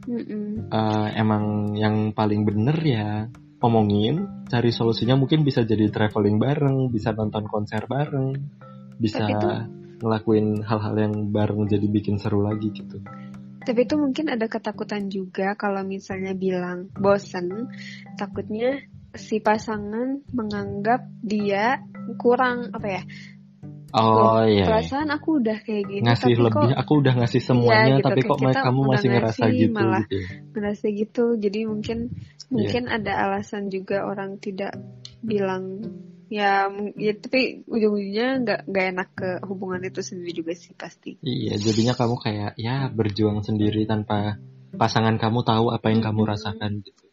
mm 0.09 0.23
-mm. 0.27 0.43
Uh, 0.73 1.07
emang 1.15 1.77
yang 1.77 2.11
paling 2.11 2.43
bener 2.43 2.77
ya 2.83 3.31
omongin, 3.63 4.45
cari 4.51 4.75
solusinya 4.75 5.15
mungkin 5.15 5.47
bisa 5.47 5.63
jadi 5.63 5.87
traveling 5.87 6.35
bareng, 6.35 6.91
bisa 6.91 7.15
nonton 7.15 7.47
konser 7.47 7.87
bareng, 7.87 8.35
bisa 8.99 9.23
itu, 9.23 9.47
ngelakuin 10.03 10.67
hal-hal 10.67 10.95
yang 10.99 11.31
bareng 11.31 11.65
jadi 11.71 11.87
bikin 11.87 12.19
seru 12.19 12.43
lagi 12.43 12.75
gitu. 12.75 12.99
Tapi 13.63 13.87
itu 13.87 13.95
mungkin 13.95 14.27
ada 14.27 14.51
ketakutan 14.51 15.07
juga 15.07 15.55
kalau 15.55 15.87
misalnya 15.87 16.35
bilang 16.35 16.91
bosen, 16.99 17.71
takutnya 18.19 18.83
si 19.15 19.39
pasangan 19.39 20.19
menganggap 20.35 21.07
dia 21.23 21.79
kurang 22.19 22.75
apa 22.75 22.87
ya 22.99 23.03
Oh 23.93 24.41
iya. 24.41 24.65
Perasaan 24.65 25.13
aku 25.13 25.37
udah 25.37 25.57
kayak 25.61 25.85
gini. 25.85 26.01
Ngasih 26.01 26.33
tapi 26.33 26.41
lebih, 26.41 26.65
kok, 26.73 26.81
aku 26.81 26.93
udah 26.97 27.13
ngasih 27.21 27.41
iya, 27.41 27.47
semuanya, 27.47 27.77
iya, 27.77 27.95
gitu, 28.01 28.07
tapi 28.09 28.19
kok 28.25 28.37
kamu 28.41 28.81
masih 28.89 29.07
ngerasa 29.13 29.43
gitu. 29.53 29.73
Malah 29.77 30.03
gitu. 30.09 30.17
Ngerasa 30.49 30.85
gitu, 30.89 31.25
jadi 31.37 31.59
mungkin 31.69 31.97
mungkin 32.49 32.83
yeah. 32.89 32.97
ada 32.97 33.13
alasan 33.29 33.69
juga 33.69 33.97
orang 34.09 34.41
tidak 34.41 34.73
bilang 35.21 35.85
ya, 36.33 36.73
ya 36.97 37.13
tapi 37.21 37.61
ujung-ujungnya 37.69 38.27
nggak 38.41 38.59
nggak 38.65 38.85
enak 38.97 39.09
ke 39.13 39.29
hubungan 39.45 39.85
itu 39.85 40.01
sendiri 40.01 40.31
juga 40.33 40.57
sih 40.57 40.73
pasti. 40.73 41.21
Iya, 41.21 41.61
jadinya 41.61 41.93
kamu 41.93 42.15
kayak 42.17 42.51
ya 42.57 42.89
berjuang 42.89 43.45
sendiri 43.45 43.85
tanpa 43.85 44.41
pasangan 44.73 45.21
kamu 45.21 45.45
tahu 45.45 45.69
apa 45.69 45.93
yang 45.93 46.01
kamu 46.01 46.21
rasakan 46.25 46.81
gitu. 46.81 47.05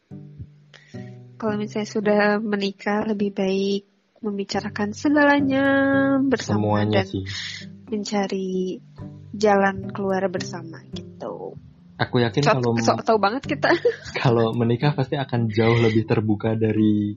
Kalau 1.37 1.57
misalnya 1.61 1.89
sudah 1.89 2.23
menikah 2.41 3.05
lebih 3.05 3.37
baik 3.37 3.90
membicarakan 4.21 4.93
segalanya 4.93 5.65
bersama 6.21 6.61
Semuanya 6.61 7.03
dan 7.03 7.09
sih. 7.09 7.25
mencari 7.89 8.79
jalan 9.33 9.89
keluar 9.91 10.29
bersama 10.29 10.85
gitu. 10.93 11.57
Aku 12.01 12.17
yakin 12.21 12.41
so, 12.41 12.53
kalau 12.57 12.73
so, 12.81 12.97
tahu 13.01 13.19
banget 13.21 13.45
kita. 13.45 13.69
Kalau 14.25 14.57
menikah 14.57 14.97
pasti 14.97 15.21
akan 15.21 15.53
jauh 15.53 15.77
lebih 15.85 16.09
terbuka 16.09 16.57
dari 16.57 17.13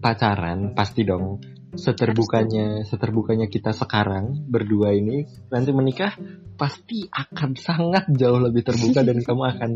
pacaran, 0.00 0.72
pasti 0.72 1.04
dong. 1.04 1.44
Seterbukanya, 1.76 2.84
seterbukanya 2.88 3.52
kita 3.52 3.72
sekarang 3.76 4.48
berdua 4.48 4.96
ini, 4.96 5.28
nanti 5.52 5.76
menikah 5.76 6.16
pasti 6.56 7.08
akan 7.08 7.56
sangat 7.56 8.08
jauh 8.12 8.40
lebih 8.40 8.64
terbuka 8.64 9.04
dan 9.04 9.20
kamu 9.28 9.42
akan 9.56 9.70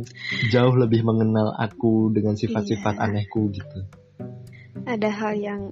jauh 0.48 0.74
lebih 0.76 1.04
mengenal 1.04 1.52
aku 1.56 2.08
dengan 2.12 2.36
sifat-sifat 2.36 2.96
iya. 2.96 3.04
anehku 3.04 3.52
gitu. 3.52 3.84
Ada 4.84 5.08
hal 5.12 5.32
yang 5.40 5.62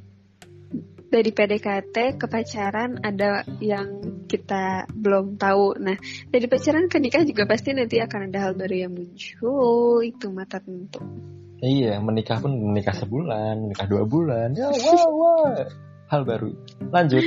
dari 1.09 1.31
PDKT 1.31 2.19
ke 2.19 2.27
pacaran 2.27 3.01
ada 3.01 3.45
yang 3.61 4.03
kita 4.27 4.89
belum 4.91 5.37
tahu. 5.39 5.79
Nah, 5.79 5.97
dari 6.29 6.47
pacaran 6.51 6.91
ke 6.91 6.99
nikah 6.99 7.23
juga 7.23 7.47
pasti 7.47 7.77
nanti 7.77 8.01
akan 8.01 8.31
ada 8.33 8.39
hal 8.49 8.53
baru 8.59 8.89
yang 8.89 8.93
muncul. 8.93 10.03
Itu 10.03 10.35
mata 10.35 10.59
tentu. 10.59 11.01
Iya, 11.65 11.97
menikah 12.03 12.45
pun 12.45 12.53
menikah 12.53 12.93
sebulan, 12.93 13.65
menikah 13.65 13.87
dua 13.89 14.05
bulan. 14.05 14.53
Ya, 14.53 14.69
wah, 14.85 15.09
wah. 15.09 15.55
Hal 16.13 16.23
baru. 16.29 16.53
Lanjut. 16.93 17.25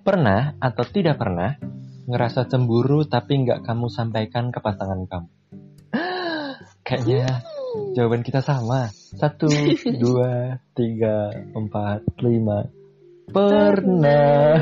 Pernah 0.00 0.56
atau 0.56 0.84
tidak 0.88 1.20
pernah 1.20 1.60
ngerasa 2.08 2.48
cemburu 2.48 3.04
tapi 3.04 3.44
nggak 3.44 3.62
kamu 3.62 3.86
sampaikan 3.92 4.48
ke 4.48 4.58
pasangan 4.64 5.04
kamu? 5.04 5.28
Kayaknya 6.86 7.44
jawaban 7.94 8.22
kita 8.22 8.40
sama. 8.40 8.90
Satu, 8.92 9.50
dua, 10.02 10.58
tiga, 10.74 11.30
empat, 11.54 12.04
lima. 12.22 12.66
Pernah. 13.30 14.58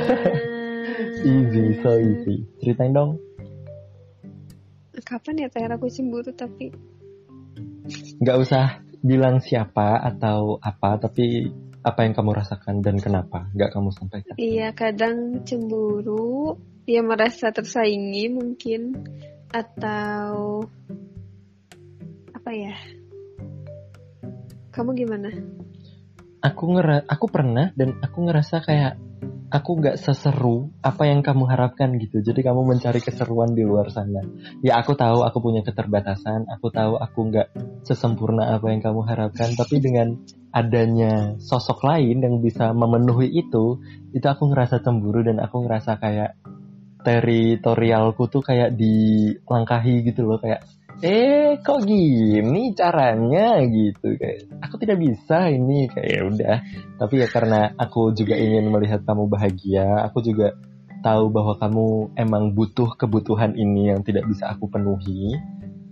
easy, 1.24 1.64
so 1.80 1.96
easy. 1.96 2.44
Ceritain 2.60 2.92
dong. 2.92 3.16
Kapan 4.98 5.46
ya 5.46 5.48
terakhir 5.48 5.78
aku 5.78 5.86
cemburu 5.88 6.34
tapi 6.34 6.74
Nggak 8.18 8.36
usah 8.42 8.64
bilang 9.00 9.40
siapa 9.40 10.02
atau 10.02 10.58
apa, 10.60 10.98
tapi 11.00 11.48
apa 11.80 12.04
yang 12.04 12.12
kamu 12.12 12.30
rasakan 12.36 12.84
dan 12.84 13.00
kenapa 13.00 13.48
nggak 13.54 13.70
kamu 13.72 13.88
sampaikan? 13.94 14.34
Iya, 14.36 14.74
kadang 14.76 15.46
cemburu, 15.46 16.58
ya 16.84 17.00
merasa 17.00 17.54
tersaingi 17.54 18.28
mungkin 18.28 18.98
atau 19.48 20.66
apa 22.34 22.50
ya? 22.52 22.97
Kamu 24.78 24.94
gimana? 24.94 25.26
Aku 26.38 26.70
ngera 26.70 27.02
aku 27.10 27.26
pernah 27.26 27.74
dan 27.74 27.98
aku 27.98 28.30
ngerasa 28.30 28.62
kayak 28.62 28.94
aku 29.50 29.82
nggak 29.82 29.98
seseru 29.98 30.70
apa 30.86 31.10
yang 31.10 31.18
kamu 31.26 31.50
harapkan 31.50 31.98
gitu. 31.98 32.22
Jadi 32.22 32.46
kamu 32.46 32.62
mencari 32.62 33.02
keseruan 33.02 33.58
di 33.58 33.66
luar 33.66 33.90
sana. 33.90 34.22
Ya 34.62 34.78
aku 34.78 34.94
tahu 34.94 35.26
aku 35.26 35.42
punya 35.42 35.66
keterbatasan, 35.66 36.46
aku 36.46 36.70
tahu 36.70 36.94
aku 36.94 37.18
nggak 37.26 37.48
sesempurna 37.82 38.54
apa 38.54 38.70
yang 38.70 38.78
kamu 38.78 39.02
harapkan. 39.02 39.50
Tapi 39.58 39.82
dengan 39.82 40.14
adanya 40.54 41.34
sosok 41.42 41.82
lain 41.82 42.22
yang 42.22 42.38
bisa 42.38 42.70
memenuhi 42.70 43.34
itu, 43.34 43.82
itu 44.14 44.26
aku 44.30 44.46
ngerasa 44.54 44.78
cemburu 44.78 45.26
dan 45.26 45.42
aku 45.42 45.66
ngerasa 45.66 45.98
kayak 45.98 46.38
teritorialku 47.02 48.30
tuh 48.30 48.46
kayak 48.46 48.78
dilangkahi 48.78 50.06
gitu 50.06 50.22
loh 50.22 50.38
kayak 50.38 50.62
eh 50.98 51.62
kok 51.62 51.86
gini 51.86 52.74
caranya 52.74 53.62
gitu 53.62 54.18
kayak 54.18 54.50
aku 54.58 54.74
tidak 54.82 54.98
bisa 54.98 55.46
ini 55.46 55.86
kayak 55.86 56.10
ya 56.10 56.22
udah. 56.26 56.56
Tapi 56.98 57.14
ya 57.22 57.28
karena 57.30 57.70
aku 57.78 58.10
juga 58.14 58.34
ingin 58.34 58.66
melihat 58.70 59.06
kamu 59.06 59.30
bahagia 59.30 60.06
aku 60.06 60.22
juga 60.26 60.58
tahu 60.98 61.30
bahwa 61.30 61.54
kamu 61.54 61.86
emang 62.18 62.50
butuh 62.58 62.98
kebutuhan 62.98 63.54
ini 63.54 63.94
yang 63.94 64.02
tidak 64.02 64.26
bisa 64.26 64.50
aku 64.50 64.66
penuhi. 64.66 65.38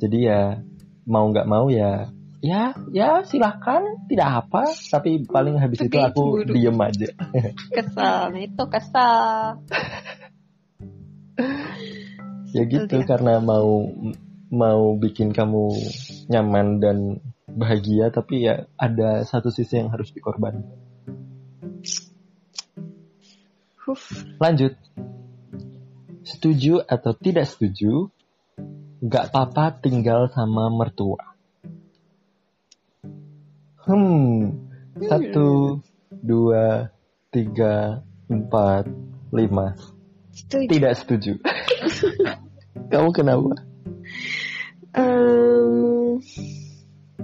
Jadi 0.02 0.18
ya 0.26 0.58
mau 1.06 1.30
nggak 1.30 1.46
mau 1.46 1.70
ya 1.70 2.10
ya 2.42 2.74
ya 2.92 3.24
silahkan 3.24 3.82
tidak 4.10 4.44
apa 4.44 4.68
tapi 4.92 5.24
paling 5.24 5.56
habis 5.56 5.86
itu 5.86 5.96
aku 5.96 6.42
diem 6.44 6.76
aja. 6.82 7.08
Kesel 7.76 8.34
itu 8.42 8.64
kesel 8.66 9.62
ya 12.56 12.62
gitu 12.64 12.96
karena 13.04 13.36
mau 13.44 13.84
mau 14.56 14.96
bikin 14.96 15.36
kamu 15.36 15.76
nyaman 16.32 16.80
dan 16.80 17.20
bahagia 17.46 18.08
tapi 18.08 18.48
ya 18.48 18.64
ada 18.80 19.22
satu 19.28 19.52
sisi 19.52 19.76
yang 19.76 19.92
harus 19.92 20.10
dikorban. 20.10 20.64
Lanjut. 24.42 24.74
Setuju 26.26 26.82
atau 26.82 27.14
tidak 27.14 27.46
setuju? 27.46 28.10
Gak 29.06 29.30
apa-apa 29.30 29.78
tinggal 29.78 30.26
sama 30.32 30.72
mertua. 30.72 31.36
Hmm, 33.86 34.66
satu, 34.98 35.78
dua, 36.10 36.90
tiga, 37.30 38.02
empat, 38.26 38.90
lima. 39.30 39.78
Setuju. 40.34 40.66
Tidak 40.66 40.92
setuju. 40.98 41.32
Kamu 42.92 43.10
kenapa? 43.14 43.65
Um, 44.96 46.18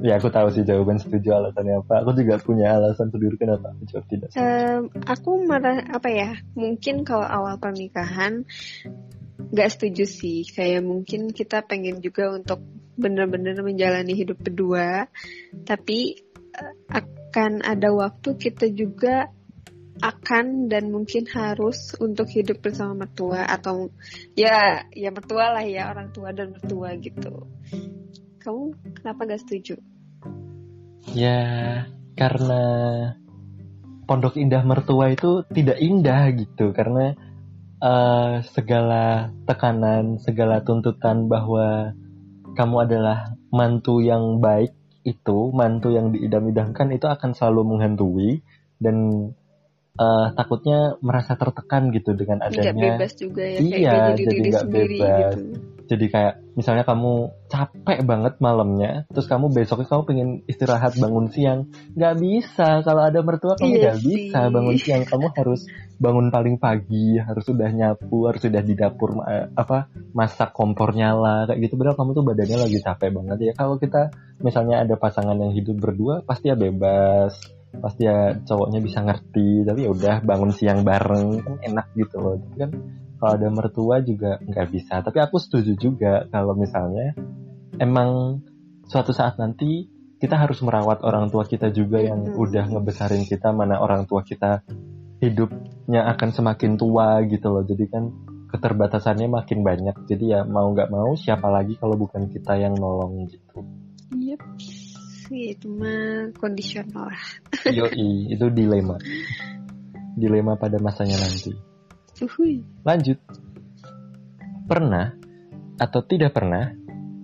ya 0.05 0.21
aku 0.21 0.29
tahu 0.29 0.53
sih 0.53 0.67
jawaban 0.67 1.01
setuju 1.01 1.41
alasannya 1.41 1.81
apa. 1.81 2.05
Aku 2.05 2.13
juga 2.13 2.37
punya 2.43 2.77
alasan 2.77 3.09
sendiri 3.09 3.41
kenapa 3.41 3.73
aku 3.73 3.83
jawab 3.89 4.07
tidak. 4.13 4.29
Um, 4.37 4.93
aku 5.09 5.31
marah 5.49 5.81
apa 5.89 6.09
ya? 6.13 6.31
Mungkin 6.53 7.09
kalau 7.09 7.25
awal 7.25 7.57
pernikahan 7.57 8.45
nggak 9.53 9.71
setuju 9.73 10.05
sih. 10.05 10.45
Kayak 10.45 10.85
mungkin 10.85 11.33
kita 11.33 11.65
pengen 11.65 12.05
juga 12.05 12.29
untuk 12.35 12.61
benar-benar 12.93 13.57
menjalani 13.65 14.13
hidup 14.13 14.37
berdua, 14.37 15.09
tapi 15.65 16.21
uh, 16.53 16.75
akan 16.93 17.65
ada 17.65 17.89
waktu 17.97 18.37
kita 18.37 18.69
juga 18.69 19.33
akan 20.03 20.67
dan 20.67 20.91
mungkin 20.91 21.31
harus 21.31 21.95
untuk 22.03 22.27
hidup 22.27 22.59
bersama 22.59 23.07
mertua 23.07 23.47
atau 23.47 23.95
ya 24.35 24.83
ya 24.91 25.15
mertua 25.15 25.55
lah 25.55 25.63
ya 25.63 25.95
orang 25.95 26.11
tua 26.11 26.35
dan 26.35 26.51
mertua 26.51 26.99
gitu. 26.99 27.47
Kamu 28.43 28.75
kenapa 28.99 29.31
gak 29.31 29.43
setuju? 29.47 29.79
Ya 31.15 31.87
karena 32.19 32.63
pondok 34.11 34.35
indah 34.35 34.67
mertua 34.67 35.15
itu 35.15 35.47
tidak 35.55 35.79
indah 35.79 36.35
gitu 36.35 36.75
karena 36.75 37.15
uh, 37.79 38.43
segala 38.51 39.31
tekanan, 39.47 40.19
segala 40.19 40.67
tuntutan 40.67 41.31
bahwa 41.31 41.95
kamu 42.59 42.77
adalah 42.91 43.39
mantu 43.55 44.03
yang 44.03 44.43
baik 44.43 44.75
itu, 45.03 45.51
mantu 45.55 45.91
yang 45.95 46.15
diidam-idamkan 46.15 46.91
itu 46.95 47.07
akan 47.07 47.35
selalu 47.35 47.75
menghantui 47.75 48.43
dan 48.83 49.31
uh, 49.99 50.33
takutnya 50.33 50.97
merasa 51.05 51.37
tertekan 51.37 51.93
gitu 51.93 52.17
dengan 52.17 52.41
adanya. 52.45 52.97
Bebas 52.97 53.13
juga 53.17 53.43
ya. 53.45 53.59
Iya, 53.61 53.97
jadi 54.17 54.39
nggak 54.49 54.67
bebas. 54.69 55.35
Gitu. 55.37 55.41
Jadi 55.83 56.09
kayak 56.09 56.57
misalnya 56.57 56.89
kamu 56.89 57.13
capek 57.53 58.01
banget 58.07 58.41
malamnya, 58.41 59.05
terus 59.13 59.29
kamu 59.29 59.53
besoknya 59.53 59.93
kamu 59.93 60.03
pengen 60.09 60.29
istirahat 60.49 60.97
bangun 60.97 61.29
siang, 61.29 61.69
nggak 61.93 62.17
bisa. 62.17 62.81
Kalau 62.81 63.03
ada 63.05 63.21
mertua 63.21 63.61
kamu 63.61 63.77
iya 63.77 63.93
nggak 63.93 63.99
iya 64.01 64.09
bisa 64.09 64.41
bangun 64.49 64.77
siang. 64.81 65.03
Kamu 65.05 65.27
harus 65.37 65.69
bangun 66.01 66.33
paling 66.33 66.57
pagi, 66.57 67.21
harus 67.21 67.45
sudah 67.45 67.69
nyapu, 67.69 68.25
harus 68.25 68.41
sudah 68.41 68.63
di 68.65 68.73
dapur 68.73 69.21
apa 69.53 69.93
masak 70.17 70.57
kompor 70.57 70.97
nyala 70.97 71.45
kayak 71.51 71.61
gitu. 71.69 71.77
Padahal 71.77 71.99
kamu 71.99 72.11
tuh 72.17 72.25
badannya 72.25 72.59
lagi 72.63 72.79
capek 72.81 73.11
banget 73.13 73.39
ya. 73.43 73.53
Kalau 73.53 73.77
kita 73.77 74.03
misalnya 74.41 74.81
ada 74.81 74.97
pasangan 74.97 75.37
yang 75.37 75.53
hidup 75.53 75.77
berdua, 75.77 76.25
pasti 76.25 76.49
ya 76.49 76.57
bebas 76.57 77.37
pasti 77.81 78.05
ya 78.05 78.37
cowoknya 78.45 78.81
bisa 78.85 79.01
ngerti 79.01 79.65
tapi 79.65 79.89
ya 79.89 79.91
udah 79.93 80.15
bangun 80.21 80.53
siang 80.53 80.85
bareng 80.85 81.41
kan 81.41 81.55
enak 81.65 81.87
gitu 81.97 82.17
loh. 82.21 82.37
Tapi 82.37 82.57
kan 82.59 82.71
kalau 83.17 83.33
ada 83.39 83.49
mertua 83.49 83.97
juga 84.03 84.37
nggak 84.43 84.69
bisa. 84.69 85.01
Tapi 85.01 85.19
aku 85.23 85.37
setuju 85.39 85.73
juga 85.79 86.27
kalau 86.29 86.59
misalnya 86.59 87.17
emang 87.79 88.43
suatu 88.91 89.15
saat 89.15 89.41
nanti 89.41 89.89
kita 90.21 90.39
harus 90.39 90.61
merawat 90.63 91.03
orang 91.03 91.33
tua 91.33 91.49
kita 91.49 91.73
juga 91.75 91.99
yang 91.99 92.23
hmm. 92.23 92.39
udah 92.39 92.65
ngebesarin 92.77 93.25
kita 93.27 93.51
mana 93.51 93.81
orang 93.81 94.07
tua 94.07 94.23
kita 94.23 94.63
hidupnya 95.23 96.07
akan 96.15 96.31
semakin 96.35 96.77
tua 96.77 97.23
gitu 97.27 97.51
loh. 97.51 97.65
Jadi 97.65 97.85
kan 97.89 98.05
keterbatasannya 98.53 99.33
makin 99.33 99.65
banyak. 99.65 99.97
Jadi 100.07 100.35
ya 100.37 100.45
mau 100.45 100.69
nggak 100.71 100.93
mau 100.93 101.17
siapa 101.17 101.49
lagi 101.49 101.81
kalau 101.81 101.97
bukan 101.97 102.29
kita 102.29 102.61
yang 102.61 102.77
nolong 102.77 103.27
gitu 103.33 103.82
itu 105.33 105.69
mah 105.73 106.31
kondisional 106.37 107.09
lah. 107.09 107.25
Yoi 107.79 108.33
itu 108.33 108.47
dilema. 108.53 109.01
Dilema 110.17 110.61
pada 110.61 110.77
masanya 110.79 111.17
nanti. 111.17 111.53
Uhui. 112.23 112.63
lanjut. 112.87 113.19
Pernah 114.69 115.11
atau 115.81 116.01
tidak 116.07 116.37
pernah 116.39 116.71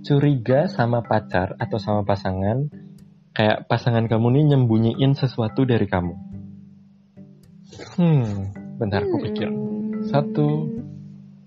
curiga 0.03 0.67
sama 0.67 1.05
pacar 1.05 1.55
atau 1.61 1.79
sama 1.79 2.03
pasangan? 2.03 2.67
Kayak 3.37 3.71
pasangan 3.71 4.11
kamu 4.11 4.35
nih 4.35 4.45
nyembunyiin 4.57 5.15
sesuatu 5.15 5.63
dari 5.63 5.87
kamu. 5.87 6.15
Hmm 7.95 8.67
bentar 8.79 9.03
aku 9.03 9.19
pikir. 9.27 9.51
Hmm. 9.51 10.07
satu 10.07 10.71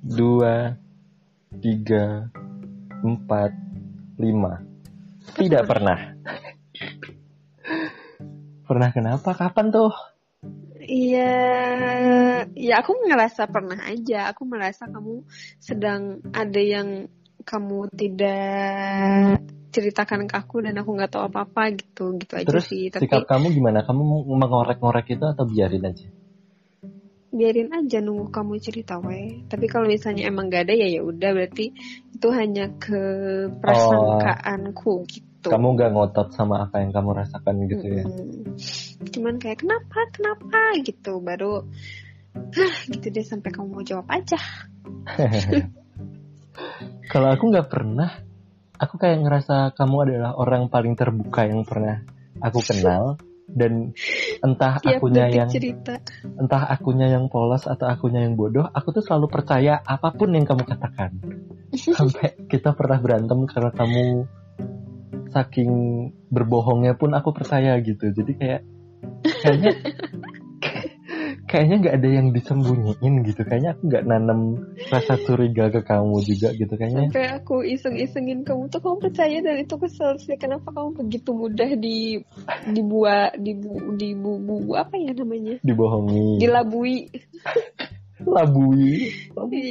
dua 0.04 0.76
tiga 1.64 2.28
empat 3.02 3.56
lima. 4.20 4.60
Tidak 5.32 5.64
pernah 5.64 6.12
pernah 8.72 8.90
kenapa? 8.96 9.36
Kapan 9.36 9.68
tuh? 9.68 9.92
Iya, 10.80 11.36
ya 12.56 12.74
aku 12.80 13.04
ngerasa 13.04 13.52
pernah 13.52 13.84
aja. 13.84 14.32
Aku 14.32 14.48
merasa 14.48 14.88
kamu 14.88 15.28
sedang 15.60 16.24
ada 16.32 16.62
yang 16.64 17.12
kamu 17.44 17.92
tidak 17.92 19.44
ceritakan 19.76 20.32
ke 20.32 20.36
aku 20.40 20.64
dan 20.64 20.80
aku 20.80 20.96
nggak 20.96 21.12
tahu 21.12 21.28
apa-apa 21.28 21.76
gitu, 21.76 22.16
gitu 22.16 22.34
aja 22.40 22.48
Terus 22.48 22.66
sih. 22.72 22.88
Tapi 22.88 23.12
sikap 23.12 23.28
kamu 23.28 23.52
gimana? 23.52 23.84
Kamu 23.84 24.02
mau 24.02 24.22
mengorek-ngorek 24.24 25.20
itu 25.20 25.26
atau 25.28 25.44
biarin 25.44 25.84
aja? 25.84 26.08
biarin 27.32 27.72
aja 27.72 28.04
nunggu 28.04 28.28
kamu 28.28 28.60
cerita 28.60 29.00
we. 29.00 29.48
Tapi 29.48 29.66
kalau 29.72 29.88
misalnya 29.88 30.28
emang 30.28 30.52
gak 30.52 30.68
ada 30.68 30.76
ya 30.76 31.00
ya 31.00 31.02
udah 31.02 31.32
berarti 31.32 31.72
itu 32.12 32.28
hanya 32.36 32.68
ke 32.76 33.02
prasangkaanku 33.64 35.08
gitu. 35.08 35.31
Kamu 35.50 35.74
nggak 35.74 35.92
ngotot 35.98 36.28
sama 36.38 36.70
apa 36.70 36.86
yang 36.86 36.94
kamu 36.94 37.18
rasakan 37.18 37.56
gitu 37.66 37.86
ya? 37.90 38.06
Mm-mm. 38.06 38.54
Cuman 39.10 39.42
kayak 39.42 39.66
kenapa 39.66 40.06
kenapa 40.14 40.78
gitu 40.86 41.18
baru 41.18 41.66
Hah, 42.32 42.76
gitu 42.88 43.12
deh 43.12 43.26
sampai 43.28 43.52
kamu 43.52 43.68
mau 43.68 43.84
jawab 43.84 44.08
aja. 44.08 44.40
Kalau 47.12 47.28
aku 47.28 47.44
nggak 47.52 47.68
pernah, 47.68 48.24
aku 48.80 48.96
kayak 48.96 49.20
ngerasa 49.20 49.76
kamu 49.76 49.96
adalah 50.08 50.32
orang 50.40 50.72
paling 50.72 50.96
terbuka 50.96 51.44
yang 51.44 51.68
pernah 51.68 52.08
aku 52.40 52.64
kenal 52.64 53.20
dan 53.52 53.92
entah 54.40 54.80
Tiap 54.80 55.04
akunya 55.04 55.28
yang 55.28 55.52
cerita. 55.52 56.00
entah 56.40 56.72
akunya 56.72 57.12
yang 57.12 57.28
polos 57.28 57.68
atau 57.68 57.92
akunya 57.92 58.24
yang 58.24 58.40
bodoh, 58.40 58.64
aku 58.64 58.96
tuh 58.96 59.04
selalu 59.04 59.28
percaya 59.28 59.84
apa 59.84 60.16
pun 60.16 60.32
yang 60.32 60.48
kamu 60.48 60.64
katakan. 60.64 61.20
Sampai 62.00 62.48
kita 62.48 62.72
pernah 62.72 63.00
berantem 63.04 63.44
karena 63.44 63.72
kamu 63.76 64.04
saking 65.32 65.72
berbohongnya 66.30 66.96
pun 67.00 67.16
aku 67.16 67.32
percaya 67.32 67.76
gitu. 67.82 68.12
Jadi 68.12 68.32
kayak 68.38 68.62
kayaknya 69.42 69.72
kayaknya 71.52 71.76
nggak 71.84 71.96
ada 72.00 72.10
yang 72.12 72.28
disembunyiin 72.32 73.14
gitu. 73.28 73.42
Kayaknya 73.44 73.76
aku 73.76 73.82
nggak 73.92 74.06
nanam 74.08 74.40
rasa 74.88 75.20
curiga 75.24 75.68
ke 75.72 75.82
kamu 75.84 76.24
juga 76.24 76.56
gitu. 76.56 76.74
Kayaknya 76.76 77.12
Sampai 77.12 77.28
aku 77.36 77.56
iseng-isengin 77.64 78.44
kamu 78.48 78.72
tuh 78.72 78.80
kamu 78.80 78.98
percaya 79.04 79.38
dan 79.44 79.56
itu 79.60 79.76
kesel 79.76 80.16
sih 80.20 80.36
kenapa 80.40 80.72
kamu 80.72 80.96
begitu 80.96 81.32
mudah 81.36 81.72
di 81.76 82.22
dibuat 82.72 83.36
dibu 83.40 83.96
dibu 83.96 84.32
bu, 84.40 84.56
apa 84.76 84.96
ya 84.96 85.12
namanya 85.16 85.60
dibohongi, 85.64 86.40
dilabui 86.40 87.08
labui, 88.28 89.10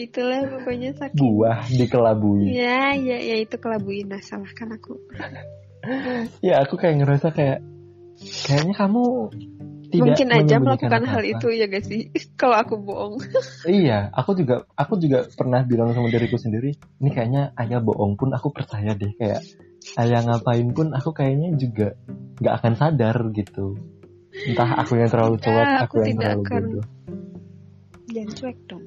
itulah 0.06 0.40
pokoknya 0.48 0.90
sakit 0.98 1.16
buah 1.16 1.64
dikelabui. 1.70 2.54
ya 2.56 2.94
ya 2.96 3.18
ya 3.18 3.36
itu 3.42 3.56
kelabui 3.60 4.02
nah 4.06 4.18
salahkan 4.20 4.74
aku 4.74 4.94
Ya 6.44 6.60
aku 6.60 6.76
kayak 6.76 7.00
ngerasa 7.00 7.32
kayak 7.32 7.64
kayaknya 8.44 8.74
kamu 8.76 9.32
tidak 9.90 10.06
mungkin 10.06 10.28
aja 10.30 10.56
melakukan 10.60 11.02
hal 11.08 11.22
itu 11.24 11.46
ya 11.56 11.66
gak 11.66 11.84
sih 11.88 12.12
kalau 12.40 12.56
aku 12.60 12.76
bohong 12.78 13.16
Iya, 13.64 14.12
aku 14.12 14.36
juga 14.36 14.68
aku 14.76 15.00
juga 15.00 15.24
pernah 15.32 15.64
bilang 15.64 15.96
sama 15.96 16.12
diriku 16.12 16.36
sendiri, 16.36 16.76
ini 17.00 17.10
kayaknya 17.12 17.56
ayah 17.56 17.80
bohong 17.80 18.14
pun 18.20 18.28
aku 18.32 18.52
percaya 18.52 18.92
deh 18.92 19.12
kayak 19.16 19.40
ayah 19.96 20.20
ngapain 20.24 20.68
pun 20.76 20.92
aku 20.92 21.10
kayaknya 21.16 21.56
juga 21.56 21.96
nggak 22.40 22.54
akan 22.60 22.72
sadar 22.76 23.16
gitu. 23.32 23.76
Entah 24.46 24.70
aku 24.84 24.96
yang 24.96 25.10
terlalu 25.10 25.36
cuek, 25.42 25.64
Ah, 25.64 25.84
aku, 25.84 25.84
aku 25.84 25.94
yang 26.00 26.08
tidak 26.14 26.20
terlalu 26.22 26.42
akan. 26.44 26.62
bodoh. 26.62 26.84
Jangan 28.12 28.32
cuek 28.36 28.58
dong 28.68 28.84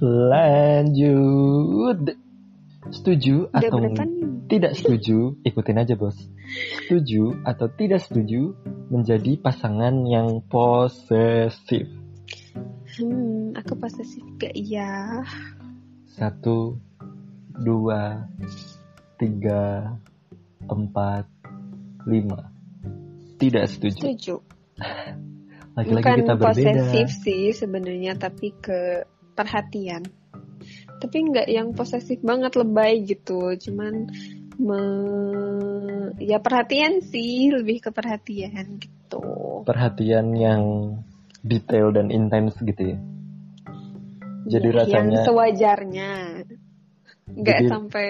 Lanjut. 0.00 1.20
Setuju 2.90 3.52
udah 3.52 3.60
atau 3.60 3.78
tidak 4.48 4.72
setuju? 4.74 5.36
Ikutin 5.44 5.78
aja 5.78 5.94
bos. 5.94 6.16
Setuju 6.82 7.44
atau 7.44 7.68
tidak 7.70 8.02
setuju 8.02 8.56
menjadi 8.90 9.36
pasangan 9.38 9.94
yang 10.08 10.42
posesif? 10.48 11.86
hmm 12.98 13.54
aku 13.54 13.78
posesif 13.78 14.24
gak 14.36 14.50
iya 14.58 15.22
Satu, 16.10 16.76
dua, 17.54 18.26
tiga, 19.14 19.94
empat, 20.66 21.24
lima. 22.04 22.50
Tidak 23.38 23.64
setuju. 23.70 24.00
setuju 24.00 24.34
Lagi-lagi 25.78 26.02
bukan 26.02 26.16
kita 26.22 26.34
berbeda. 26.34 26.46
posesif 26.50 27.08
sih 27.22 27.44
sebenarnya 27.54 28.12
tapi 28.18 28.52
ke 28.58 29.06
perhatian 29.34 30.02
tapi 31.00 31.16
nggak 31.24 31.48
yang 31.48 31.72
posesif 31.72 32.20
banget 32.20 32.52
lebay 32.54 33.00
gitu 33.08 33.56
cuman 33.56 34.12
me- 34.60 36.12
ya 36.20 36.36
perhatian 36.36 37.00
sih 37.00 37.48
lebih 37.48 37.80
ke 37.80 37.90
perhatian 37.90 38.76
gitu 38.76 39.22
Perhatian 39.64 40.36
yang 40.36 40.62
detail 41.40 41.92
dan 41.92 42.12
intens 42.12 42.56
gitu 42.60 42.96
ya. 42.96 42.98
Jadi 44.44 44.68
Ya, 44.72 44.76
rasanya 44.84 45.20
yang 45.20 45.26
sewajarnya 45.28 46.10
nggak 47.30 47.58
Jadi- 47.64 47.70
sampai 47.70 48.08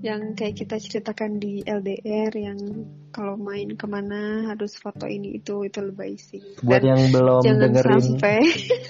yang 0.00 0.32
kayak 0.32 0.56
kita 0.56 0.80
ceritakan 0.80 1.36
di 1.36 1.60
LDR 1.60 2.32
yang 2.32 2.58
kalau 3.12 3.36
main 3.36 3.76
ke 3.76 3.84
mana 3.84 4.48
harus 4.48 4.76
foto 4.80 5.04
ini 5.04 5.36
itu 5.36 5.68
itu 5.68 5.80
lebay 5.84 6.16
sih 6.16 6.40
buat 6.64 6.80
Dan 6.80 6.88
yang 6.88 7.02
belum 7.12 7.42
jangan 7.44 7.62
dengerin 7.68 8.00
sampai 8.00 8.40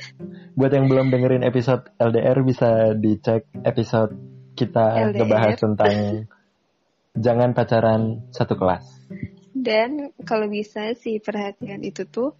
buat 0.58 0.72
yang 0.72 0.86
belum 0.86 1.06
dengerin 1.10 1.42
episode 1.42 1.90
LDR 1.98 2.38
bisa 2.46 2.70
dicek 2.94 3.50
episode 3.66 4.14
kita 4.54 5.10
LDR. 5.10 5.18
ngebahas 5.18 5.54
tentang 5.58 5.94
jangan 7.26 7.50
pacaran 7.58 8.02
satu 8.30 8.54
kelas. 8.54 8.84
Dan 9.60 10.16
kalau 10.24 10.48
bisa 10.48 10.96
sih 10.96 11.20
perhatian 11.20 11.84
itu 11.84 12.08
tuh 12.08 12.32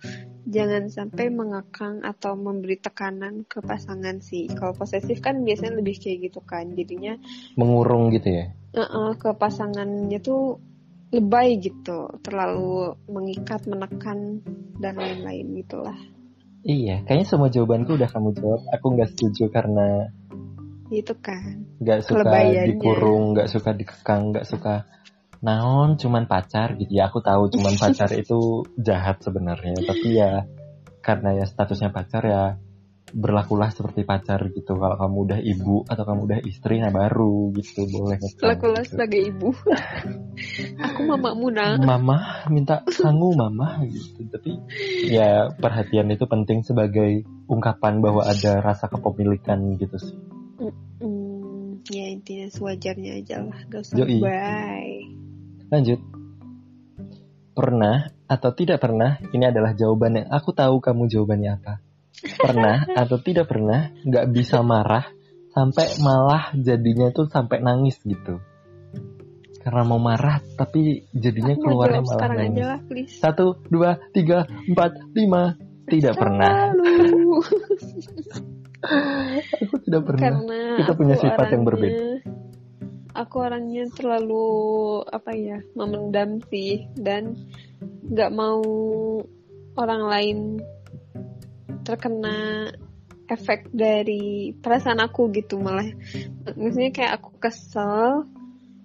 jangan 0.48 0.88
sampai 0.88 1.28
mengekang 1.28 2.00
atau 2.00 2.33
memberi 2.33 2.80
tekanan 2.80 3.44
ke 3.44 3.61
pasangan 3.61 4.24
sih. 4.24 4.48
Kalau 4.48 4.72
posesif 4.72 5.20
kan 5.20 5.44
biasanya 5.44 5.76
lebih 5.76 6.00
kayak 6.00 6.33
gitu 6.33 6.40
kan. 6.40 6.72
Jadinya 6.72 7.20
Mengurung 7.61 8.09
gitu 8.16 8.28
ya. 8.33 8.46
eh-eh, 8.72 9.11
ke 9.20 9.37
pasangannya 9.37 10.16
tuh 10.24 10.56
lebay 11.11 11.59
gitu, 11.59 12.09
terlalu 12.22 12.94
mengikat, 13.11 13.66
menekan 13.66 14.40
dan 14.78 14.94
lain-lain 14.96 15.59
gitulah. 15.61 15.98
Iya, 16.62 17.02
kayaknya 17.04 17.26
semua 17.26 17.48
jawabanku 17.52 17.98
udah 17.98 18.09
kamu 18.09 18.30
jawab. 18.37 18.61
Aku 18.72 18.87
nggak 18.96 19.11
setuju 19.12 19.50
karena 19.52 20.09
Itu 20.90 21.14
kan. 21.18 21.66
nggak 21.80 22.00
suka 22.04 22.33
dikurung, 22.64 23.35
nggak 23.35 23.48
suka 23.48 23.70
dikekang, 23.74 24.33
nggak 24.33 24.46
suka 24.46 24.85
naon 25.40 25.96
cuman 25.96 26.29
pacar 26.29 26.76
gitu 26.76 26.92
ya. 26.92 27.09
Aku 27.09 27.24
tahu 27.24 27.53
cuman 27.53 27.74
pacar 27.83 28.12
itu 28.16 28.64
jahat 28.76 29.20
sebenarnya, 29.24 29.76
tapi 29.85 30.09
ya 30.16 30.44
karena 31.00 31.40
ya 31.40 31.44
statusnya 31.48 31.90
pacar 31.90 32.22
ya 32.29 32.42
berlakulah 33.11 33.70
seperti 33.74 34.07
pacar 34.07 34.38
gitu. 34.55 34.79
Kalau 34.79 34.96
kamu 34.96 35.16
udah 35.26 35.38
ibu 35.42 35.83
atau 35.87 36.05
kamu 36.07 36.20
udah 36.31 36.40
istri, 36.46 36.79
nah 36.79 36.94
baru 36.94 37.50
gitu 37.59 37.87
boleh 37.90 38.16
ngekang. 38.18 38.48
Lakulah 38.55 38.83
gitu. 38.87 38.90
sebagai 38.96 39.20
ibu. 39.35 39.48
Aku 40.87 41.00
mamamu 41.05 41.50
nak. 41.50 41.83
Mama 41.83 42.46
minta 42.48 42.87
sangu 42.94 43.35
mama 43.35 43.83
gitu. 43.87 44.24
Tapi 44.31 44.53
ya 45.11 45.50
perhatian 45.59 46.09
itu 46.14 46.24
penting 46.31 46.62
sebagai 46.62 47.26
ungkapan 47.50 47.98
bahwa 47.98 48.22
ada 48.24 48.62
rasa 48.62 48.87
kepemilikan 48.87 49.74
gitu 49.76 49.96
sih. 49.98 50.16
Hmm, 51.00 51.81
ya 51.88 52.07
intinya 52.12 52.46
sewajarnya 52.53 53.24
aja 53.24 53.37
lah. 53.42 53.61
Gak 53.68 53.83
usah 53.90 54.07
bye. 54.07 55.29
Lanjut. 55.70 56.00
Pernah 57.54 58.11
atau 58.26 58.50
tidak 58.54 58.83
pernah? 58.83 59.22
Ini 59.30 59.54
adalah 59.54 59.74
jawaban 59.74 60.22
yang 60.22 60.28
aku 60.30 60.50
tahu 60.50 60.83
kamu 60.83 61.06
jawabannya 61.06 61.50
apa. 61.62 61.74
Pernah 62.20 62.90
atau 62.98 63.16
tidak 63.22 63.48
pernah 63.48 63.94
nggak 64.02 64.26
bisa 64.35 64.61
marah 64.61 65.06
sampai 65.50 65.98
malah 66.02 66.52
jadinya 66.59 67.11
tuh 67.14 67.30
sampai 67.30 67.62
nangis 67.62 67.98
gitu. 68.02 68.42
Karena 69.61 69.83
mau 69.85 70.00
marah 70.00 70.40
tapi 70.56 71.04
jadinya 71.12 71.54
Aku 71.54 71.62
keluarnya 71.68 72.00
jawab 72.00 72.09
malah 72.09 72.16
sekarang 72.16 72.38
aja 72.38 72.48
nangis. 72.48 72.64
lah 72.66 72.80
please. 72.88 73.14
Satu, 73.20 73.46
dua, 73.68 73.90
tiga, 74.11 74.48
empat, 74.48 74.90
lima. 75.14 75.54
Tidak 75.90 76.14
pernah. 76.14 76.70
Selalu. 76.70 77.35
Aku 79.66 79.76
tidak 79.85 80.02
pernah. 80.06 80.30
Karena 80.40 80.61
Kita 80.80 80.92
punya 80.96 81.16
sifat 81.18 81.46
yang 81.52 81.62
berbeda. 81.66 82.09
Aku 83.20 83.44
orangnya 83.44 83.85
terlalu 83.92 84.48
apa 85.04 85.37
ya 85.37 85.61
memendam 85.76 86.40
sih 86.48 86.88
dan 86.96 87.37
nggak 88.09 88.33
mau 88.33 88.64
orang 89.76 90.02
lain 90.09 90.38
terkena 91.85 92.68
efek 93.28 93.68
dari 93.70 94.56
perasaan 94.56 95.04
aku 95.04 95.30
gitu 95.37 95.61
malah 95.62 95.87
maksudnya 96.59 96.90
kayak 96.90 97.22
aku 97.22 97.30
kesel 97.38 98.26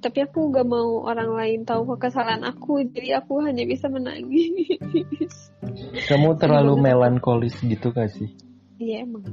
tapi 0.04 0.22
aku 0.22 0.54
nggak 0.54 0.68
mau 0.70 1.02
orang 1.02 1.34
lain 1.34 1.60
tahu 1.66 1.98
kekesalan 1.98 2.46
aku 2.46 2.86
jadi 2.94 3.26
aku 3.26 3.42
hanya 3.42 3.66
bisa 3.66 3.90
menangis 3.90 5.50
Kamu 6.06 6.38
terlalu 6.38 6.78
melankolis 6.78 7.58
gitu 7.64 7.90
gak 7.90 8.14
sih? 8.14 8.30
Iya 8.78 9.08
emang. 9.08 9.26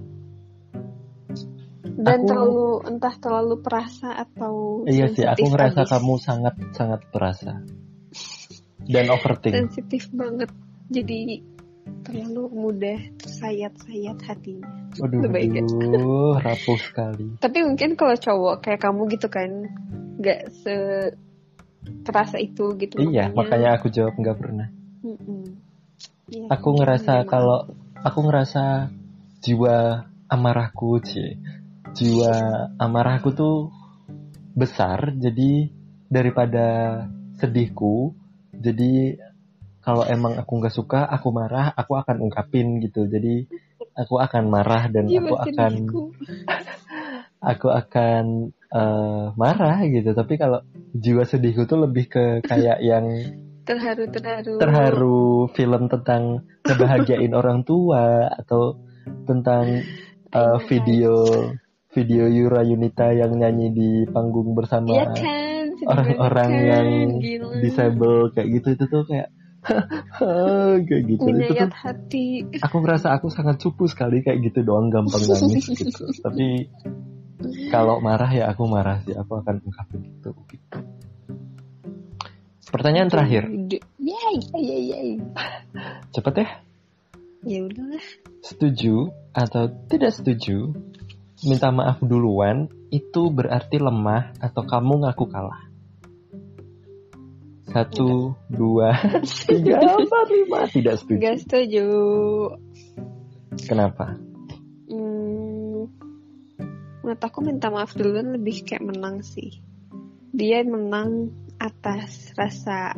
Dan 1.92 2.24
Aku- 2.24 2.28
terlalu 2.28 2.66
entah 2.88 3.14
terlalu 3.20 3.55
perasa 3.61 4.09
atau 4.16 4.85
Iya 4.88 5.07
sih, 5.12 5.24
aku 5.28 5.44
ngerasa 5.52 5.85
abis. 5.85 5.92
kamu 5.92 6.14
sangat 6.18 6.55
sangat 6.72 7.00
perasa 7.12 7.61
dan 8.83 9.07
overthink. 9.12 9.55
sensitif 9.55 10.09
banget. 10.11 10.50
Jadi 10.88 11.40
terlalu 12.02 12.42
mudah 12.50 12.98
tersayat-sayat 13.18 14.18
hatinya. 14.24 14.68
Gak? 14.92 15.09
aduh, 15.09 16.37
rapuh 16.44 16.78
sekali. 16.78 17.38
Tapi 17.38 17.59
mungkin 17.64 17.96
kalau 17.96 18.16
cowok 18.16 18.55
kayak 18.61 18.81
kamu 18.83 19.09
gitu 19.12 19.28
kan, 19.33 19.50
nggak 20.20 20.40
se 20.52 20.74
terasa 22.07 22.38
itu 22.38 22.74
gitu. 22.78 22.94
Iya, 22.98 23.31
makanya 23.35 23.78
aku 23.78 23.90
jawab 23.90 24.14
nggak 24.14 24.38
pernah. 24.38 24.68
Mm-mm. 25.02 25.42
Iya, 26.31 26.46
Aku 26.55 26.72
jangan 26.72 26.78
ngerasa 26.78 27.14
kalau 27.26 27.59
aku 27.98 28.18
ngerasa 28.22 28.64
jiwa 29.42 30.07
amarahku, 30.31 31.02
cie, 31.02 31.38
jiwa 31.92 32.35
amarahku 32.81 33.33
tuh 33.37 33.70
besar, 34.52 35.12
jadi 35.16 35.72
daripada 36.12 36.66
sedihku, 37.40 38.12
jadi 38.52 39.16
kalau 39.83 40.07
emang 40.07 40.38
aku 40.38 40.62
nggak 40.62 40.74
suka 40.74 41.02
aku 41.11 41.35
marah 41.35 41.74
aku 41.74 41.98
akan 41.98 42.22
ungkapin 42.22 42.78
gitu. 42.78 43.11
Jadi 43.11 43.50
aku 43.98 44.22
akan 44.22 44.46
marah 44.46 44.87
dan 44.87 45.11
Jiwa 45.11 45.26
aku 45.26 45.35
akan 45.42 45.72
aku 47.52 47.68
akan 47.68 48.24
eh, 48.55 49.24
marah 49.35 49.83
gitu. 49.83 50.14
Tapi 50.14 50.35
kalau 50.38 50.62
jiwa 50.94 51.26
sedihku 51.26 51.66
tuh 51.66 51.83
lebih 51.83 52.07
ke 52.07 52.24
kayak 52.46 52.78
yang 52.90 53.07
terharu 53.62 54.11
terharu. 54.11 54.55
terharu 54.59 55.26
film 55.55 55.87
tentang 55.90 56.46
ngebahagiain 56.66 57.35
orang 57.40 57.62
tua 57.66 58.26
atau 58.38 58.78
tentang 59.26 59.83
uh, 60.35 60.59
video 60.66 61.14
video 61.92 62.24
Yura 62.26 62.64
Yunita 62.64 63.12
yang 63.12 63.37
nyanyi 63.37 63.68
di 63.72 63.90
panggung 64.09 64.57
bersama 64.57 64.88
Iya 64.92 65.07
kan? 65.12 65.64
Orang-orang 65.83 66.50
banget 66.50 66.68
yang 66.68 66.88
kan, 66.88 67.20
gila. 67.20 67.48
disable 67.61 68.18
kayak 68.33 68.48
gitu. 68.61 68.68
Itu 68.76 68.85
tuh 68.88 69.02
kayak 69.05 69.28
kayak 70.88 71.02
gitu. 71.07 71.22
Itu 71.22 71.28
tuh 71.28 71.37
menyayat 71.37 71.72
hati. 71.76 72.26
aku 72.64 72.76
merasa 72.81 73.12
aku 73.12 73.28
sangat 73.28 73.61
cupu 73.61 73.87
sekali 73.87 74.24
kayak 74.24 74.40
gitu 74.52 74.64
doang 74.64 74.88
gampang 74.88 75.22
nangis 75.22 75.68
gitu. 75.68 76.09
Tapi 76.24 76.66
kalau 77.68 78.00
marah 78.00 78.31
ya 78.33 78.48
aku 78.48 78.64
marah 78.64 79.05
sih. 79.05 79.12
Aku 79.12 79.38
akan 79.38 79.61
ungkapin 79.61 80.00
gitu. 80.02 80.33
Gitu 80.48 80.78
pertanyaan 82.72 83.12
terakhir. 83.12 83.52
Yay, 84.00 84.37
yay, 84.57 84.83
yay. 84.88 85.11
cepet 86.16 86.35
ya? 86.40 86.48
Ya 87.42 87.61
setuju 88.40 89.12
atau 89.35 89.66
tidak 89.90 90.14
setuju 90.16 90.72
minta 91.42 91.68
maaf 91.74 91.98
duluan 92.02 92.70
itu 92.94 93.31
berarti 93.33 93.83
lemah 93.83 94.37
atau 94.38 94.62
kamu 94.62 95.07
ngaku 95.07 95.24
kalah? 95.26 95.62
Satu 97.72 98.37
dua 98.52 98.92
tiga 99.48 99.81
empat 99.81 100.26
lima. 100.28 100.61
Tidak 100.68 100.94
setuju. 100.98 101.20
Gak 101.22 101.37
setuju. 101.40 101.87
kenapa? 103.64 104.18
Hmm, 104.92 105.88
menurut 107.00 107.22
aku 107.22 107.38
minta 107.40 107.72
maaf 107.72 107.96
duluan 107.96 108.37
lebih 108.37 108.64
kayak 108.66 108.85
menang 108.85 109.24
sih. 109.24 109.62
Dia 110.33 110.64
menang 110.64 111.33
atas 111.61 112.35
rasa 112.37 112.96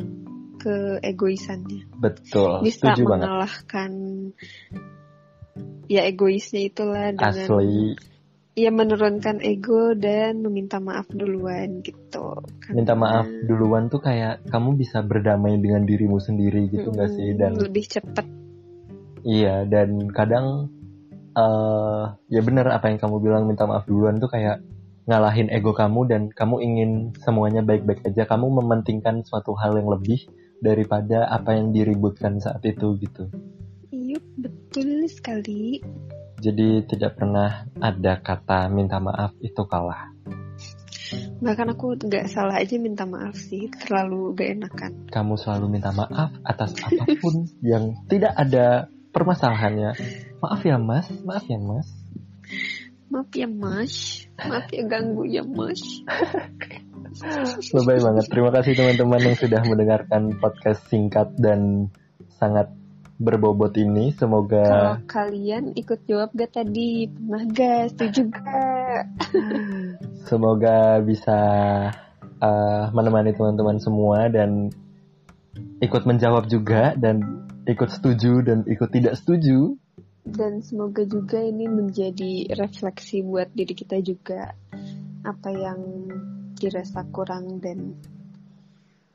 keegoisannya. 0.59 1.85
betul 2.01 2.65
Bisa 2.65 2.91
setuju 2.91 3.01
banget. 3.05 3.25
mengalahkan 3.29 3.91
ya 5.85 6.01
egoisnya 6.09 6.65
itulah 6.65 7.13
dengan 7.13 7.29
asli 7.29 7.93
ya 8.55 8.71
menurunkan 8.71 9.43
ego 9.43 9.91
dan 9.93 10.39
meminta 10.39 10.79
maaf 10.79 11.11
duluan 11.11 11.83
gitu. 11.83 12.39
Karena- 12.63 12.75
minta 12.79 12.95
maaf 12.95 13.27
duluan 13.43 13.91
tuh 13.91 13.99
kayak 13.99 14.47
kamu 14.47 14.79
bisa 14.79 15.03
berdamai 15.03 15.59
dengan 15.59 15.83
dirimu 15.83 16.17
sendiri 16.17 16.71
gitu 16.71 16.87
nggak 16.87 17.11
sih 17.11 17.35
Mm-mm, 17.35 17.39
dan 17.39 17.51
lebih 17.59 17.83
cepet. 17.85 18.25
iya 19.27 19.67
dan 19.67 20.07
kadang 20.09 20.71
eh 21.35 22.03
ya 22.31 22.39
benar 22.39 22.71
apa 22.71 22.87
yang 22.87 22.99
kamu 23.01 23.15
bilang 23.19 23.43
minta 23.43 23.67
maaf 23.67 23.83
duluan 23.83 24.23
tuh 24.23 24.31
kayak 24.31 24.63
ngalahin 25.03 25.51
ego 25.51 25.75
kamu 25.75 26.07
dan 26.07 26.21
kamu 26.31 26.55
ingin 26.63 26.91
semuanya 27.19 27.59
baik-baik 27.59 28.07
aja 28.07 28.23
kamu 28.23 28.55
mementingkan 28.63 29.21
suatu 29.21 29.51
hal 29.59 29.75
yang 29.75 29.91
lebih 29.91 30.23
daripada 30.63 31.27
apa 31.27 31.59
yang 31.59 31.75
diributkan 31.75 32.39
saat 32.39 32.63
itu 32.63 32.95
gitu 33.03 33.27
Iya 33.91 34.19
betul 34.39 35.07
sekali. 35.07 35.79
Jadi 36.45 36.85
tidak 36.85 37.17
pernah 37.17 37.65
ada 37.81 38.21
kata 38.21 38.69
minta 38.69 39.01
maaf 39.01 39.33
itu 39.41 39.65
kalah 39.65 40.13
Bahkan 41.15 41.67
aku 41.77 42.01
nggak 42.01 42.25
salah 42.25 42.57
aja 42.57 42.81
minta 42.81 43.05
maaf 43.05 43.37
sih, 43.37 43.69
terlalu 43.69 44.33
gak 44.33 44.49
enakan. 44.57 44.91
kamu 45.13 45.33
selalu 45.37 45.65
minta 45.77 45.93
maaf 45.93 46.33
atas 46.41 46.73
apa 46.81 47.05
pun 47.21 47.45
yang 47.61 47.93
tidak 48.09 48.33
ada 48.33 48.89
permasalahannya 49.13 49.93
maaf 50.41 50.61
ya 50.65 50.77
mas 50.81 51.05
maaf 51.21 51.45
ya 51.45 51.57
mas 51.57 51.87
Maaf 53.05 53.29
ya 53.37 53.45
mas, 53.45 54.25
maaf 54.41 54.65
ya 54.73 54.81
ganggu 54.89 55.29
ya 55.29 55.45
mas. 55.45 55.77
Lebay 57.77 58.01
banget. 58.01 58.25
Terima 58.27 58.49
kasih 58.49 58.73
teman-teman 58.73 59.21
yang 59.21 59.37
sudah 59.37 59.61
mendengarkan 59.61 60.33
podcast 60.41 60.81
singkat 60.89 61.29
dan 61.37 61.93
sangat 62.41 62.73
berbobot 63.15 63.71
ini. 63.79 64.11
Kalau 64.11 64.43
Semoga 64.45 64.99
kalian 65.07 65.71
ikut 65.75 66.03
jawab 66.07 66.35
gak 66.35 66.59
tadi, 66.59 67.07
pernah 67.07 67.43
gak, 67.47 67.95
setuju 67.95 68.21
gak? 68.31 69.01
semoga 70.29 70.99
bisa 70.99 71.39
uh, 72.43 72.83
menemani 72.91 73.31
teman-teman 73.31 73.77
semua 73.79 74.27
dan 74.27 74.71
ikut 75.79 76.03
menjawab 76.03 76.47
juga 76.51 76.95
dan 76.99 77.47
ikut 77.65 77.89
setuju 77.89 78.43
dan 78.43 78.67
ikut 78.67 78.89
tidak 78.91 79.15
setuju. 79.15 79.79
Dan 80.25 80.65
semoga 80.65 81.05
juga 81.05 81.37
ini 81.37 81.69
menjadi 81.69 82.49
refleksi 82.57 83.21
buat 83.21 83.53
diri 83.53 83.77
kita 83.77 84.01
juga. 84.01 84.57
Apa 85.21 85.49
yang 85.53 85.79
dirasa 86.57 87.05
kurang 87.13 87.61
dan 87.61 87.93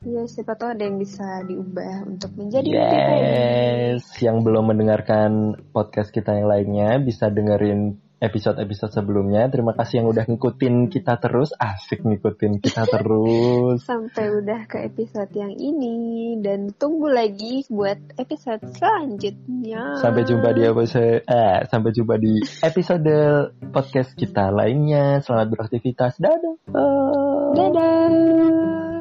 ya 0.01 0.25
siapa 0.25 0.57
tahu 0.57 0.73
ada 0.73 0.83
yang 0.85 0.97
bisa 0.97 1.45
diubah 1.45 2.09
untuk 2.09 2.33
menjadi 2.33 2.69
lebih 2.73 2.99
baik. 3.05 3.21
Yes, 3.21 4.03
yang 4.21 4.41
belum 4.41 4.73
mendengarkan 4.73 5.61
podcast 5.69 6.09
kita 6.09 6.33
yang 6.33 6.49
lainnya 6.49 6.97
bisa 6.97 7.29
dengerin 7.29 8.01
episode-episode 8.21 8.93
sebelumnya. 8.93 9.49
Terima 9.49 9.73
kasih 9.73 10.05
yang 10.05 10.07
udah 10.13 10.29
ngikutin 10.29 10.93
kita 10.93 11.17
terus. 11.17 11.53
Asik 11.57 12.05
ngikutin 12.05 12.61
kita 12.61 12.85
terus. 12.93 13.81
Sampai 13.81 14.29
udah 14.29 14.69
ke 14.69 14.85
episode 14.85 15.33
yang 15.33 15.57
ini 15.57 16.37
dan 16.39 16.69
tunggu 16.77 17.09
lagi 17.09 17.65
buat 17.67 17.97
episode 18.21 18.61
selanjutnya. 18.77 19.97
Sampai 19.97 20.21
jumpa 20.23 20.53
di 20.53 20.61
episode 20.69 21.25
eh 21.25 21.65
sampai 21.65 21.89
jumpa 21.91 22.15
di 22.21 22.37
episode 22.61 23.17
podcast 23.73 24.13
kita 24.13 24.53
lainnya. 24.53 25.19
Selamat 25.25 25.47
beraktivitas. 25.49 26.21
Dadah. 26.21 26.57
Dadah. 27.57 29.00